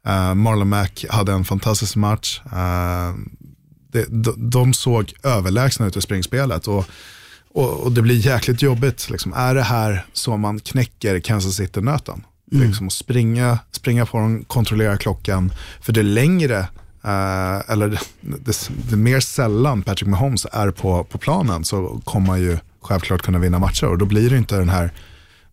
[0.07, 2.41] Uh, Marlon Mack hade en fantastisk match.
[2.45, 3.15] Uh,
[3.91, 6.85] det, de, de såg överlägsna ut i springspelet och,
[7.53, 9.09] och, och, det blir jäkligt jobbigt.
[9.09, 9.33] Liksom.
[9.33, 12.23] Är det här så man knäcker Kansas City-nöten?
[12.51, 12.67] Mm.
[12.67, 15.53] Liksom springa, springa på dem, kontrollera klockan.
[15.81, 16.59] För det längre,
[17.05, 22.27] uh, eller det, det, det, mer sällan Patrick Mahomes är på, på planen så kommer
[22.27, 24.91] man ju självklart kunna vinna matcher och då blir det inte den här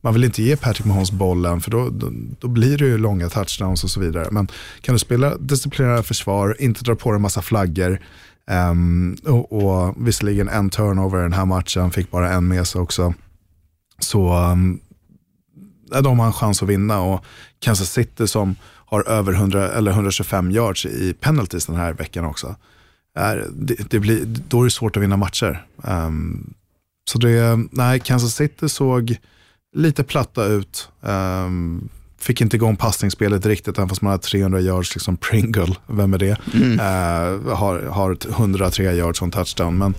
[0.01, 3.28] man vill inte ge Patrick Mahomes bollen för då, då, då blir det ju långa
[3.28, 4.28] touchdowns och så vidare.
[4.30, 4.49] Men
[4.80, 8.01] kan du spela disciplinerat försvar, inte dra på dig en massa flaggor,
[8.51, 12.80] um, och, och visserligen en turnover i den här matchen, fick bara en med sig
[12.80, 13.14] också,
[13.99, 14.80] så ehm,
[15.90, 17.01] um, de har en chans att vinna.
[17.01, 17.24] Och
[17.59, 22.57] Kansas City som har över 100, eller 125 yards i penalties den här veckan också.
[23.14, 25.66] Är, det, det blir, då är det svårt att vinna matcher.
[25.76, 26.55] Um,
[27.11, 29.16] så det, nej, Kansas City såg
[29.75, 30.89] lite platta ut.
[31.01, 31.89] Um,
[32.19, 36.19] fick inte igång passningsspelet riktigt, även fast man har 300 yards, liksom Pringle, vem är
[36.19, 36.39] det?
[36.55, 36.73] Mm.
[36.73, 39.79] Uh, har, har 103 yards som touchdown.
[39.79, 39.95] Men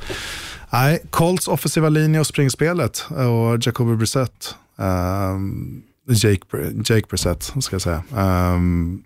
[0.69, 4.55] nej, Colts offensiva linje och springspelet och Jacoby Brissett.
[4.75, 6.41] Um, Jake,
[6.85, 8.03] Jake Brissett, ska jag säga.
[8.15, 9.03] Um,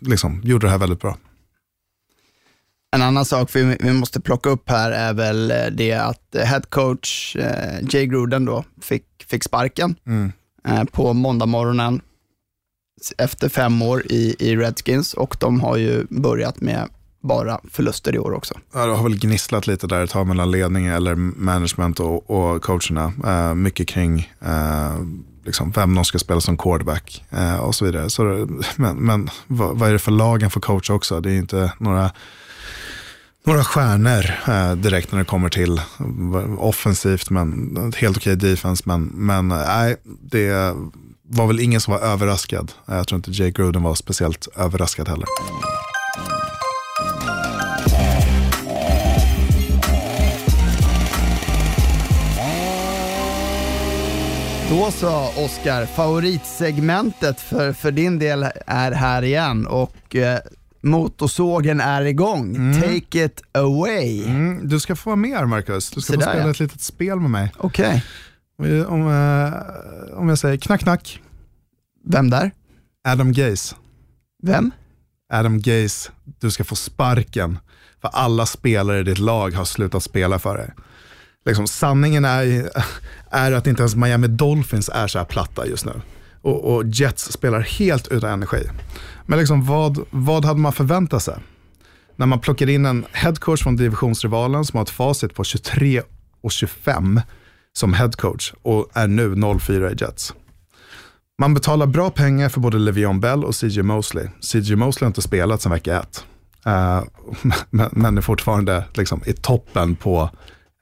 [0.00, 1.16] liksom, gjorde det här väldigt bra.
[2.92, 6.42] En annan sak vi, vi måste plocka upp här är väl eh, det att eh,
[6.42, 10.32] head coach eh, Jay Gruden då fick, fick sparken mm.
[10.68, 12.00] eh, på måndag morgonen
[13.18, 16.88] efter fem år i, i Redskins och de har ju börjat med
[17.22, 18.54] bara förluster i år också.
[18.74, 22.62] Ja, det har väl gnisslat lite där ett tag mellan ledning eller management och, och
[22.62, 23.12] coacherna.
[23.26, 24.94] Eh, mycket kring eh,
[25.44, 28.10] liksom, vem de ska spela som quarterback eh, och så vidare.
[28.10, 28.22] Så,
[28.76, 31.20] men men vad, vad, är det för lag han får coacha också?
[31.20, 32.10] Det är inte några,
[33.44, 38.82] några stjärnor eh, direkt när det kommer till eh, offensivt, men helt okej okay defense.
[38.86, 40.74] Men, men nej, det
[41.22, 42.72] var väl ingen som var överraskad.
[42.88, 45.26] Eh, jag tror inte Jake Gruden var speciellt överraskad heller.
[54.70, 60.38] Då så Oskar, favoritsegmentet för, för din del är här igen och eh,
[60.80, 62.56] motorsågen är igång.
[62.56, 62.80] Mm.
[62.80, 64.24] Take it away.
[64.24, 64.68] Mm.
[64.68, 65.90] Du ska få vara med Marcus.
[65.90, 66.50] Du ska få spela ja.
[66.50, 67.52] ett litet spel med mig.
[67.56, 68.04] Okej.
[68.58, 68.84] Okay.
[68.84, 71.20] Om, eh, om jag säger knack knack.
[72.04, 72.50] Vem där?
[73.08, 73.76] Adam Gaze.
[74.42, 74.70] Vem?
[75.32, 76.10] Adam Gaze,
[76.40, 77.58] du ska få sparken.
[78.00, 80.70] För alla spelare i ditt lag har slutat spela för dig
[81.44, 82.70] liksom, sanningen är,
[83.30, 85.92] är att inte ens Miami Dolphins är så här platta just nu.
[86.42, 88.68] Och, och Jets spelar helt utan energi.
[89.30, 91.34] Men liksom, vad, vad hade man förväntat sig?
[92.16, 96.02] När man plockar in en headcoach från divisionsrivalen som har ett facit på 23
[96.40, 97.20] och 25
[97.72, 100.34] som headcoach och är nu 0-4 i Jets.
[101.38, 104.28] Man betalar bra pengar för både Le'Veon Bell och CJ Mosley.
[104.40, 106.24] CJ Mosley har inte spelat sedan vecka ett.
[106.66, 107.02] Uh,
[107.70, 110.30] men, men är fortfarande liksom i toppen på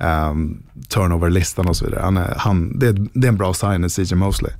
[0.03, 2.01] um, turnover-listan och så vidare.
[2.03, 4.53] Han är, han, det, är, det är en bra sign i CJ Mosley.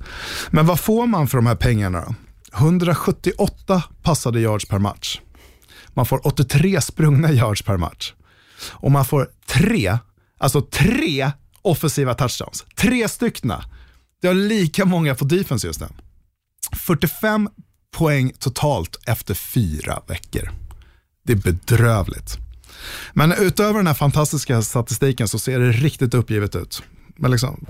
[0.49, 2.15] Men vad får man för de här pengarna då?
[2.53, 5.19] 178 passade yards per match.
[5.93, 8.13] Man får 83 sprungna yards per match.
[8.61, 9.97] Och man får tre,
[10.37, 11.31] alltså tre
[11.61, 12.65] offensiva touchdowns.
[12.75, 13.65] Tre styckna.
[14.21, 15.87] Det har lika många på defense just nu.
[16.77, 17.49] 45
[17.91, 20.51] poäng totalt efter fyra veckor.
[21.23, 22.37] Det är bedrövligt.
[23.13, 26.83] Men utöver den här fantastiska statistiken så ser det riktigt uppgivet ut.
[27.19, 27.65] Men liksom,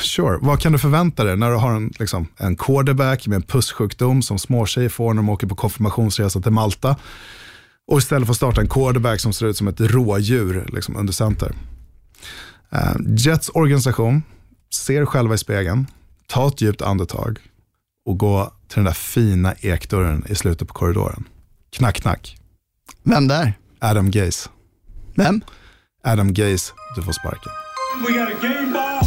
[0.00, 3.42] sure, vad kan du förvänta dig när du har en, liksom, en quarterback med en
[3.42, 6.96] pusssjukdom som småtjejer får när de åker på konfirmationsresa till Malta
[7.86, 11.52] och istället får starta en quarterback som ser ut som ett rådjur liksom, under center.
[12.72, 14.22] Uh, Jets organisation
[14.74, 15.86] ser själva i spegeln,
[16.26, 17.38] ta ett djupt andetag
[18.04, 21.24] och gå till den där fina ekdörren i slutet på korridoren.
[21.70, 22.38] Knack, knack.
[23.02, 23.52] Vem där?
[23.78, 24.48] Adam Gaze.
[25.14, 25.40] Vem?
[26.04, 27.67] Adam Gaze, du får sparken.
[27.96, 29.04] We got a game ball.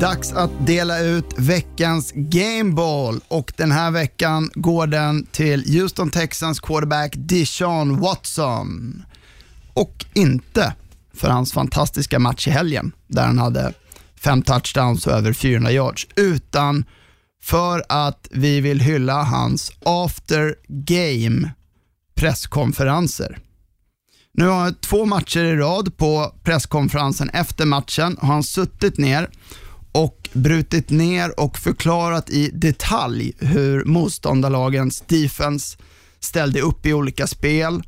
[0.00, 6.60] Dags att dela ut veckans Gameball och den här veckan går den till Houston Texans
[6.60, 9.02] quarterback Deshaun Watson.
[9.74, 10.74] Och inte
[11.14, 13.72] för hans fantastiska match i helgen där han hade
[14.16, 16.84] fem touchdowns och över 400 yards, utan
[17.42, 21.50] för att vi vill hylla hans after game
[22.14, 23.38] presskonferenser.
[24.32, 29.30] Nu har han två matcher i rad på presskonferensen efter matchen har han suttit ner
[29.92, 35.78] och brutit ner och förklarat i detalj hur motståndarlagens defense
[36.20, 37.82] ställde upp i olika spel,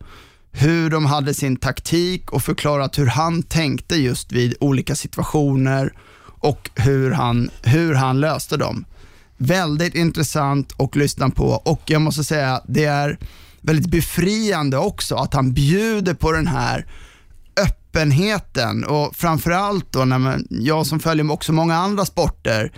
[0.53, 5.93] hur de hade sin taktik och förklarat hur han tänkte just vid olika situationer
[6.27, 8.85] och hur han, hur han löste dem.
[9.37, 13.19] Väldigt intressant att lyssna på och jag måste säga det är
[13.67, 16.87] väldigt befriande också att han bjuder på den här
[17.61, 22.73] öppenheten och framförallt då när man, jag som följer också många andra sporter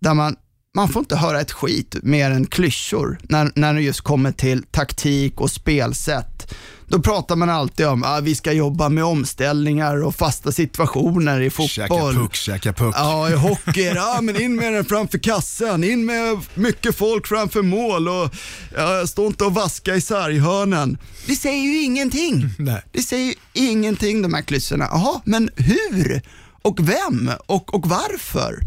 [0.00, 0.36] där man
[0.74, 4.62] man får inte höra ett skit mer än klyschor när, när det just kommer till
[4.62, 6.54] taktik och spelsätt.
[6.90, 11.40] Då pratar man alltid om att ah, vi ska jobba med omställningar och fasta situationer
[11.40, 12.14] i Käka fotboll.
[12.14, 12.94] puck, käka puck.
[12.98, 17.62] Ja, i hockey, ja men in med den framför kassan, in med mycket folk framför
[17.62, 18.34] mål och
[18.76, 20.98] ja, stå inte och vaska i sarghörnen.
[21.26, 22.48] Det säger ju ingenting.
[22.58, 22.82] Nej.
[22.92, 23.34] Det säger ju
[23.70, 24.88] ingenting de här klyschorna.
[24.90, 26.22] Jaha, men hur?
[26.62, 27.30] Och vem?
[27.46, 28.60] Och, och varför?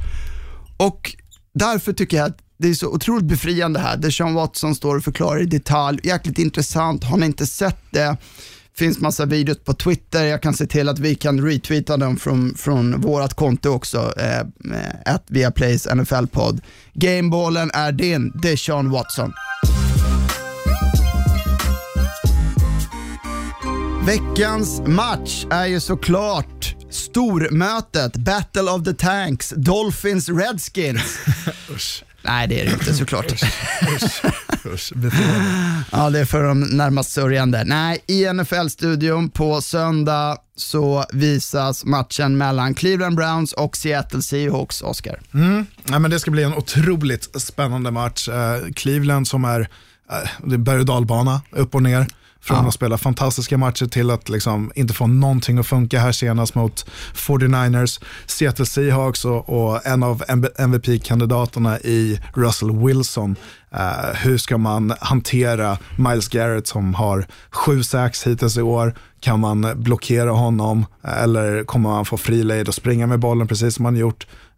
[0.77, 1.15] Och
[1.53, 3.97] därför tycker jag att det är så otroligt befriande här.
[3.97, 5.99] Det Sean Watson står och förklarar i detalj.
[6.03, 7.03] Jäkligt intressant.
[7.03, 8.17] Har ni inte sett det?
[8.75, 10.25] finns massa videos på Twitter.
[10.25, 14.13] Jag kan se till att vi kan retweeta dem från, från vårt konto också.
[14.17, 14.45] Eh, eh
[15.05, 16.61] att via Plays NFL-podd.
[16.93, 18.31] Gameballen är din.
[18.41, 19.33] Det är Sean Watson.
[24.05, 31.17] Veckans match är ju såklart stormötet, Battle of the Tanks, Dolphins Redskins.
[32.23, 33.41] Nej, det är det inte såklart.
[35.91, 37.63] Ja, det är för de närmast sörjande.
[37.63, 45.19] Nej, i NFL-studion på söndag så visas matchen mellan Cleveland Browns och Seattle Seahawks, Oscar.
[45.89, 48.29] Ja, men det ska bli en otroligt spännande match.
[48.29, 49.59] Eh, Cleveland som är,
[50.11, 52.07] eh, det är berg och dalbana, upp och ner.
[52.43, 52.67] Från Ja.
[52.67, 56.85] att spela fantastiska matcher till att liksom inte få någonting att funka här senast mot
[57.13, 60.23] 49ers, Seattle Seahawks och, och en av
[60.57, 63.35] MVP-kandidaterna i Russell Wilson.
[63.71, 68.95] Eh, hur ska man hantera Miles Garrett som har sju sax hittills i år?
[69.19, 73.75] Kan man blockera honom eller kommer man få fri lejd och springa med bollen precis
[73.75, 74.52] som man gjort eh,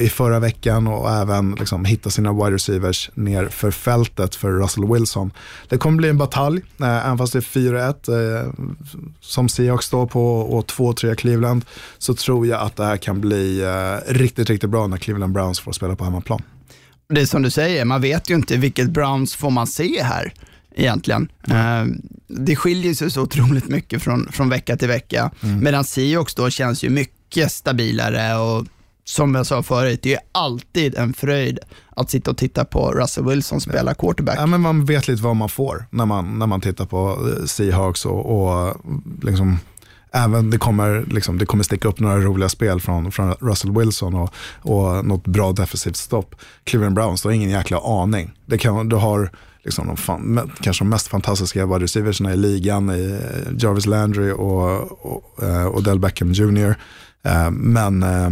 [0.00, 4.92] i förra veckan och även liksom hitta sina wide receivers ner för fältet för Russell
[4.92, 5.30] Wilson.
[5.68, 8.08] Det kommer bli en batalj, eh, även fast det är 4-1
[8.44, 8.52] eh,
[9.20, 11.64] som Seahawks står på och 2-3 Cleveland,
[11.98, 15.60] så tror jag att det här kan bli eh, riktigt, riktigt bra när Cleveland Browns
[15.60, 16.42] får spela på hemmaplan.
[17.08, 20.32] Det är som du säger, man vet ju inte vilket Browns får man se här
[20.74, 21.28] egentligen.
[21.50, 21.84] Eh,
[22.28, 25.30] Det skiljer sig så otroligt mycket från, från vecka till vecka.
[25.40, 28.66] Medan Seahawks då känns ju mycket stabilare och
[29.10, 31.58] som jag sa förut, det är alltid en fröjd
[31.96, 34.38] att sitta och titta på Russell Wilson spela quarterback.
[34.38, 37.44] Ja, men man vet lite vad man får när man, när man tittar på eh,
[37.44, 38.76] Seahawks och, och
[39.22, 39.58] liksom,
[40.12, 44.14] även det kommer, liksom, det kommer sticka upp några roliga spel från, från Russell Wilson
[44.14, 46.34] och, och något bra defensivt stopp.
[46.64, 48.32] Cleveland Browns, du har ingen jäkla aning.
[48.46, 49.30] Det kan, du har
[49.64, 53.20] liksom de fan, kanske de mest fantastiska wide receiversna i ligan, i
[53.58, 56.74] Jarvis Landry och, och och Odell Beckham Jr.
[57.22, 58.30] Eh, Men eh,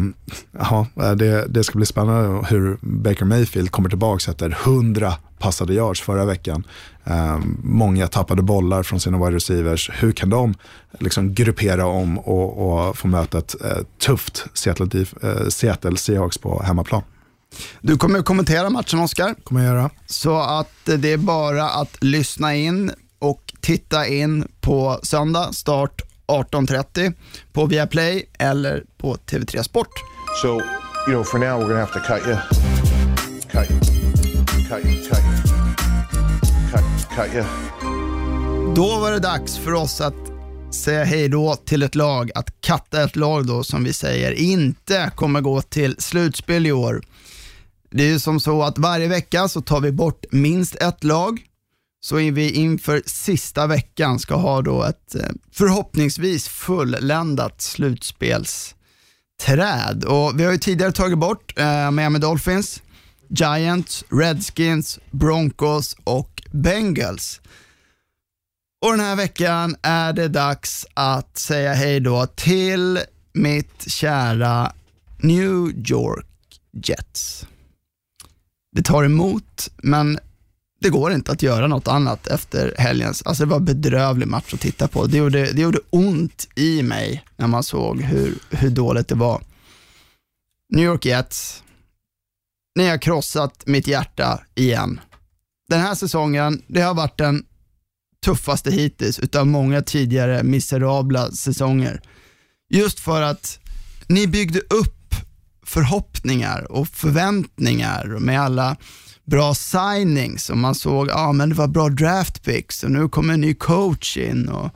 [0.59, 5.75] jaha, eh, det, det ska bli spännande hur Baker Mayfield kommer tillbaka efter 100 passade
[5.75, 6.67] yards förra veckan.
[7.63, 9.91] Många tappade bollar från sina wide receivers.
[9.95, 10.55] Hur kan de
[11.01, 13.55] liksom gruppera om och, och få möta ett
[13.99, 15.07] tufft Seattle,
[15.49, 17.03] Seattle Seahawks på hemmaplan?
[17.81, 19.91] Du kommer kommentera matchen Oscar, kommer jag göra.
[20.07, 27.13] så att det är bara att lyssna in och titta in på söndag, start 18.30
[27.53, 29.89] på Viaplay eller på TV3 Sport.
[30.43, 30.61] So, you
[31.07, 32.37] know, for now, we're gonna have to cut you.
[33.51, 33.81] Cut you.
[34.69, 35.09] Cut you.
[35.09, 35.49] Cut you.
[36.71, 36.85] Cut,
[37.17, 37.45] cut you.
[38.75, 40.15] Då var det dags för oss att
[40.75, 45.11] säga hej då till ett lag, att katta ett lag då som vi säger inte
[45.15, 47.03] kommer gå till slutspel i år.
[47.91, 51.41] Det är ju som så att varje vecka så tar vi bort minst ett lag,
[52.01, 60.05] så vi inför sista veckan ska ha då ett eh, förhoppningsvis fulländat slutspelsträd.
[60.07, 62.83] Och vi har ju tidigare tagit bort eh, Miami Dolphins,
[63.29, 67.41] Giants, Redskins, Broncos och Bengals.
[68.85, 73.01] Och den här veckan är det dags att säga hej då till
[73.33, 74.73] mitt kära
[75.19, 76.27] New York
[76.73, 77.47] Jets.
[78.73, 80.19] Det tar emot, men
[80.81, 83.23] det går inte att göra något annat efter helgens.
[83.23, 85.07] Alltså det var en bedrövlig match att titta på.
[85.07, 89.43] Det gjorde, det gjorde ont i mig när man såg hur, hur dåligt det var.
[90.69, 91.63] New York Jets,
[92.75, 95.01] ni har krossat mitt hjärta igen.
[95.69, 97.45] Den här säsongen, det har varit den
[98.25, 102.03] tuffaste hittills utav många tidigare miserabla säsonger.
[102.71, 103.61] Just för att
[104.07, 105.15] ni byggde upp
[105.67, 108.77] förhoppningar och förväntningar med alla
[109.31, 113.09] bra signings och man såg, ja ah, men det var bra draft picks och nu
[113.09, 114.71] kommer en ny coach in och,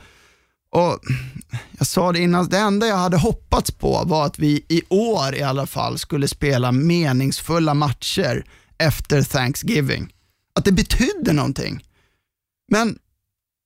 [0.71, 0.99] och
[1.79, 5.35] jag sa det innan, det enda jag hade hoppats på var att vi i år
[5.35, 8.45] i alla fall skulle spela meningsfulla matcher
[8.79, 10.13] efter Thanksgiving.
[10.55, 11.85] Att det betydde någonting.
[12.69, 12.99] Men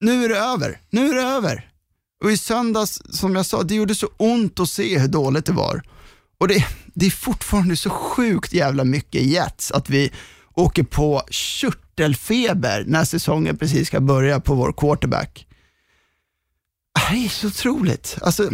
[0.01, 0.80] nu är det över.
[0.91, 1.70] Nu är det över.
[2.24, 5.53] Och i söndags, som jag sa, det gjorde så ont att se hur dåligt det
[5.53, 5.82] var.
[6.39, 10.11] Och det, det är fortfarande så sjukt jävla mycket Jets att vi
[10.57, 15.46] åker på körtelfeber när säsongen precis ska börja på vår quarterback.
[16.98, 18.18] Ah, det är så otroligt.
[18.22, 18.50] Alltså,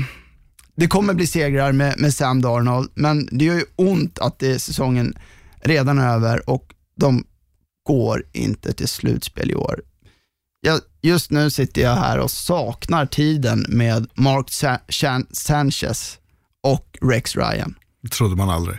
[0.76, 4.46] det kommer bli segrar med, med Sam Darnold, men det gör ju ont att det
[4.54, 5.14] är säsongen
[5.60, 7.24] redan över och de
[7.82, 9.80] går inte till slutspel i år.
[10.60, 16.18] Jag, just nu sitter jag här och saknar tiden med Mark Sa- Chan- Sanchez
[16.62, 17.74] och Rex Ryan.
[18.02, 18.78] Det trodde man aldrig.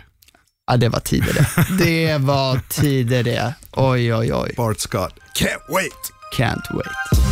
[0.68, 1.48] Ja, det var tider det.
[1.84, 3.54] Det var tider det.
[3.72, 4.54] Oj, oj, oj.
[4.58, 6.12] Bart Scott, can't wait!
[6.38, 7.24] Can't wait.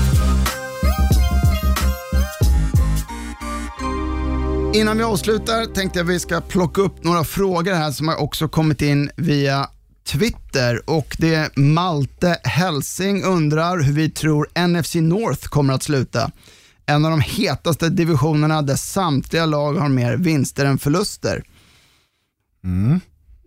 [4.76, 8.16] Innan vi avslutar tänkte jag att vi ska plocka upp några frågor här som har
[8.16, 9.70] också kommit in via
[10.08, 16.32] Twitter och det är Malte Helsing undrar hur vi tror NFC North kommer att sluta.
[16.86, 21.44] En av de hetaste divisionerna där samtliga lag har mer vinster än förluster.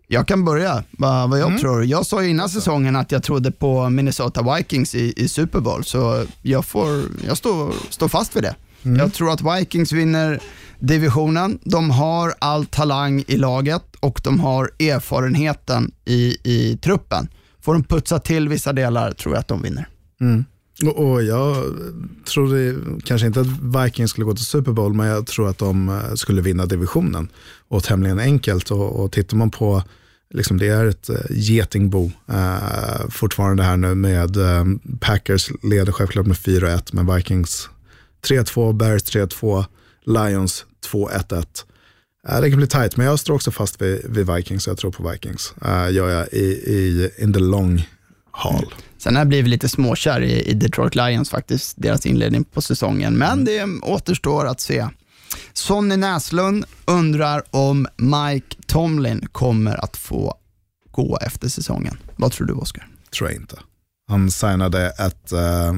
[0.07, 1.85] Jag kan börja vad, vad jag tror.
[1.85, 5.83] Jag sa ju innan säsongen att jag trodde på Minnesota Vikings i, i Super Bowl,
[5.83, 8.55] så jag, får, jag står, står fast vid det.
[8.97, 10.39] Jag tror att Vikings vinner
[10.79, 11.59] divisionen.
[11.63, 17.27] De har all talang i laget och de har erfarenheten i, i truppen.
[17.61, 19.87] Får de putsa till vissa delar tror jag att de vinner.
[20.83, 21.75] Och, och jag
[22.25, 25.89] trodde kanske inte att Vikings skulle gå till Super Bowl, men jag tror att de
[25.89, 27.29] eh, skulle vinna divisionen.
[27.67, 28.71] Och tämligen enkelt.
[28.71, 29.83] Och, och tittar man på,
[30.33, 34.65] liksom det är ett eh, getingbo eh, fortfarande här nu med eh,
[34.99, 37.69] Packers leder självklart med 4-1, men Vikings
[38.27, 39.65] 3-2, Bears 3-2,
[40.05, 41.45] Lions 2-1-1.
[42.27, 44.77] Eh, det kan bli tight, men jag står också fast vid, vid Vikings, och jag
[44.77, 45.53] tror på Vikings.
[45.65, 47.89] Uh, gör jag i, i in the long
[48.31, 48.73] haul.
[49.05, 53.17] Sen har jag blivit lite småkär i, i Detroit Lions faktiskt, deras inledning på säsongen,
[53.17, 54.87] men det återstår att se.
[55.53, 60.37] Sonny Näslund undrar om Mike Tomlin kommer att få
[60.91, 61.97] gå efter säsongen.
[62.15, 62.87] Vad tror du Oskar?
[63.17, 63.59] tror jag inte.
[64.07, 65.69] Han signade ett, eh,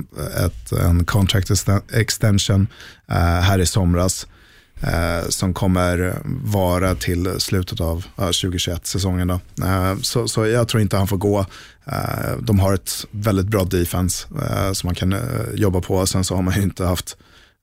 [0.45, 1.51] ett, en contract
[1.93, 2.67] extension
[3.09, 4.27] eh, här i somras
[4.81, 9.29] eh, som kommer vara till slutet av eh, 2021-säsongen.
[9.29, 11.45] Eh, så, så jag tror inte han får gå.
[11.85, 15.19] Eh, de har ett väldigt bra defense eh, som man kan eh,
[15.53, 16.05] jobba på.
[16.05, 17.17] Sen så har man ju inte haft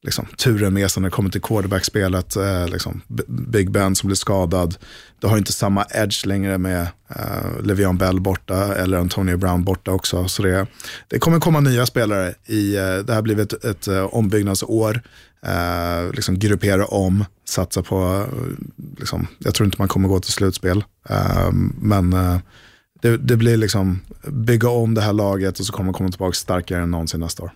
[0.04, 2.36] liksom, turen med sig när det kommer till quarterback-spelet.
[2.36, 4.76] Eh, liksom, Big Ben som blir skadad.
[5.20, 9.90] Du har inte samma edge längre med eh, Le'Veon Bell borta eller Antonio Brown borta
[9.90, 10.28] också.
[10.28, 10.66] Så det,
[11.08, 12.34] det kommer komma nya spelare.
[12.46, 15.02] I, eh, det här blir ett, ett eh, ombyggnadsår.
[15.46, 18.26] Eh, liksom gruppera om, satsa på,
[18.98, 20.84] liksom, jag tror inte man kommer gå till slutspel.
[21.08, 22.36] Eh, men eh,
[23.02, 26.32] det, det blir liksom bygga om det här laget och så kommer man komma tillbaka
[26.32, 27.52] starkare än någonsin nästa år.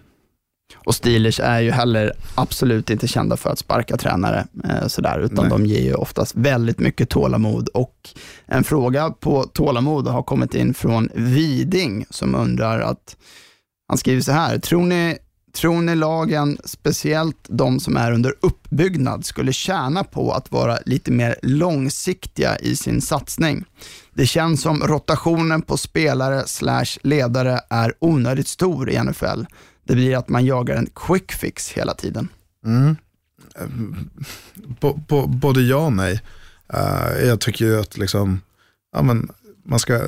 [0.86, 5.48] Och Steelers är ju heller absolut inte kända för att sparka tränare eh, sådär, utan
[5.48, 5.50] Nej.
[5.50, 7.68] de ger ju oftast väldigt mycket tålamod.
[7.68, 8.08] Och
[8.46, 13.16] en fråga på tålamod har kommit in från Viding som undrar att,
[13.88, 15.18] han skriver så här, tror ni,
[15.52, 21.10] tror ni lagen, speciellt de som är under uppbyggnad, skulle tjäna på att vara lite
[21.10, 23.64] mer långsiktiga i sin satsning?
[24.14, 29.42] Det känns som rotationen på spelare slash ledare är onödigt stor i NFL.
[29.84, 32.28] Det blir att man jagar en quick fix hela tiden.
[32.64, 32.96] Mm.
[34.80, 36.20] Bo, B både ja och nej.
[36.74, 38.40] Uh, jag tycker ju att liksom,
[38.92, 39.30] ja, men
[39.64, 40.00] man ska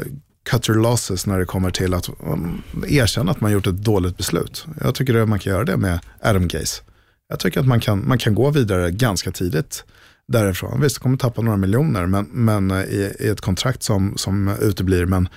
[0.51, 4.17] cut your losses när det kommer till att um, erkänna att man gjort ett dåligt
[4.17, 4.67] beslut.
[4.81, 6.83] Jag tycker att man kan göra det med Adam Gaze.
[7.29, 9.85] Jag tycker att man kan, man kan gå vidare ganska tidigt
[10.29, 10.81] därifrån.
[10.81, 15.07] Visst, kommer tappa några miljoner men, men eh, i, i ett kontrakt som, som uteblir.
[15.07, 15.29] Men,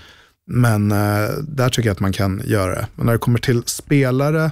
[0.48, 2.88] men eh, där tycker jag att man kan göra det.
[2.96, 4.52] Men när det kommer till spelare,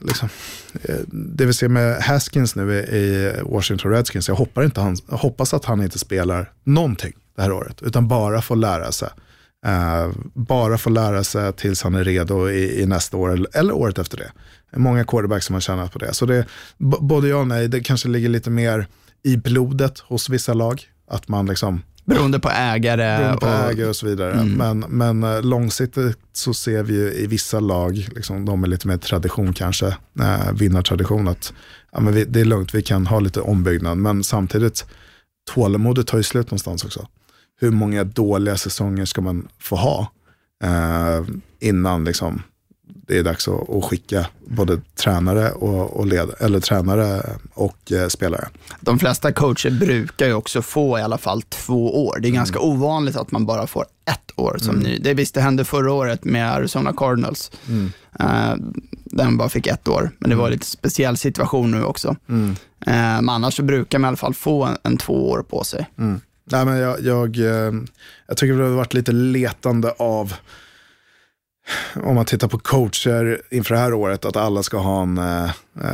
[0.00, 0.28] liksom,
[0.82, 4.96] eh, det vi ser med Haskins nu i, i Washington Redskins, jag hoppas, inte han,
[5.10, 9.08] jag hoppas att han inte spelar någonting det här året, utan bara får lära sig.
[9.66, 13.74] Eh, bara får lära sig tills han är redo i, i nästa år eller, eller
[13.74, 14.32] året efter det.
[14.72, 16.14] Är Många quarterbacks som har tjänat på det.
[16.14, 16.46] Så det,
[16.78, 18.86] b- både ja och nej, det kanske ligger lite mer
[19.22, 20.82] i blodet hos vissa lag.
[21.10, 23.18] Att man liksom Beroende på ägare.
[23.18, 24.44] beroende på och, ägare och så vidare.
[24.44, 28.88] Men, men eh, långsiktigt så ser vi ju i vissa lag, liksom, de med lite
[28.88, 29.86] mer tradition kanske,
[30.20, 31.52] eh, vinnartradition, att
[31.92, 33.98] ja, men vi, det är lugnt, vi kan ha lite ombyggnad.
[33.98, 34.86] Men samtidigt,
[35.54, 37.06] tålamodet tar ju slut någonstans också.
[37.60, 40.12] Hur många dåliga säsonger ska man få ha
[40.64, 41.24] eh,
[41.60, 42.42] innan liksom,
[43.06, 47.22] det är dags att, att skicka både tränare och, och led, eller tränare
[47.54, 48.48] och eh, spelare.
[48.80, 52.18] De flesta coacher brukar ju också få i alla fall två år.
[52.20, 54.98] Det är ganska ovanligt att man bara får ett år som ny.
[54.98, 57.50] Det visst, det hände förra året med Arizona Cardinals.
[58.20, 58.54] Eh,
[59.04, 60.10] där bara fick ett år.
[60.18, 62.16] Men det var en lite speciell situation nu också.
[62.86, 65.64] Eh, men annars så brukar man i alla fall få en, en två år på
[65.64, 65.86] sig.
[66.52, 67.72] Nej, men jag, jag, eh,
[68.26, 70.34] jag tycker det har varit lite letande av,
[71.94, 75.50] om man tittar på coacher inför det här året, att alla ska ha en eh,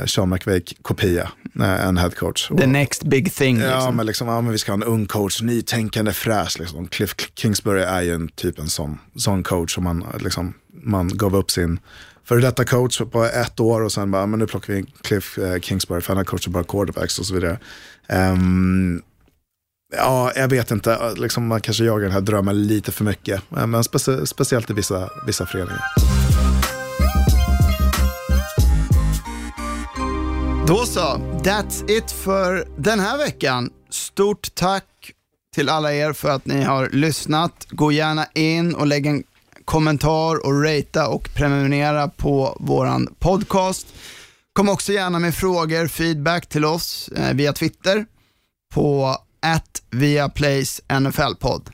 [0.06, 1.30] Sean McVay-kopia,
[1.60, 2.48] eh, en headcoach.
[2.48, 3.60] The next big thing.
[3.60, 3.96] Ja, Liksom.
[3.96, 6.58] men liksom, ja, men vi ska ha en ung coach, nytänkande fräsch.
[6.58, 6.88] Liksom.
[6.88, 11.36] Cliff Kingsbury är ju en typ en sån, sån coach som man, liksom, man gav
[11.36, 11.80] upp sin
[12.24, 15.38] före detta coach på ett år och sen bara, men nu plockar vi in Cliff
[15.38, 17.58] eh, Kingsbury för han har coachat bara quarterbacks och så vidare.
[18.08, 19.02] Ehm,
[19.92, 23.66] ja, jag vet inte, liksom, man kanske jagar den här drömmen lite för mycket, eh,
[23.66, 25.80] men specie speciellt i vissa, vissa föreningar.
[30.66, 31.00] Då så,
[31.44, 33.70] that's it för den här veckan.
[33.90, 34.84] Stort tack
[35.54, 37.66] till alla er för att ni har lyssnat.
[37.70, 39.22] Gå gärna in och lägg en
[39.64, 43.86] kommentar och ratea och prenumerera på våran podcast.
[44.52, 48.06] Kom också gärna med frågor, feedback till oss eh, via Twitter
[48.74, 49.16] på
[49.54, 51.70] att Viaplays NFL-podd.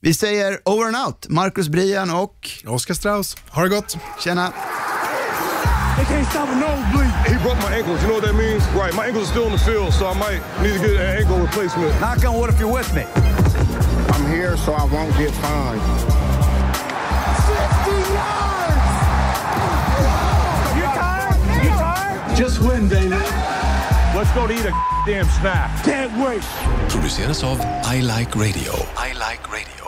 [0.00, 1.26] Vi säger over and out.
[1.28, 3.96] Marcus Brian och Oskar Strauss, ha det gott!
[4.18, 4.52] tjena.
[5.96, 7.10] They can't stop a nosebleed.
[7.26, 8.02] He broke my ankles.
[8.02, 8.62] You know what that means?
[8.74, 8.94] Right.
[8.94, 11.38] My ankles are still in the field, so I might need to get an ankle
[11.38, 12.00] replacement.
[12.00, 13.04] Knock on wood if you're with me.
[14.14, 15.82] I'm here so I won't get fined.
[17.46, 18.86] 60 yards!
[20.78, 21.64] You tired?
[21.64, 22.36] You tired?
[22.36, 23.59] Just win, baby.
[24.12, 24.72] Let's go to eat a
[25.06, 25.84] damn snack.
[25.84, 26.42] Can't wait.
[26.88, 27.58] produceras av
[27.94, 28.72] I Like Radio.
[28.98, 29.79] I Like Radio.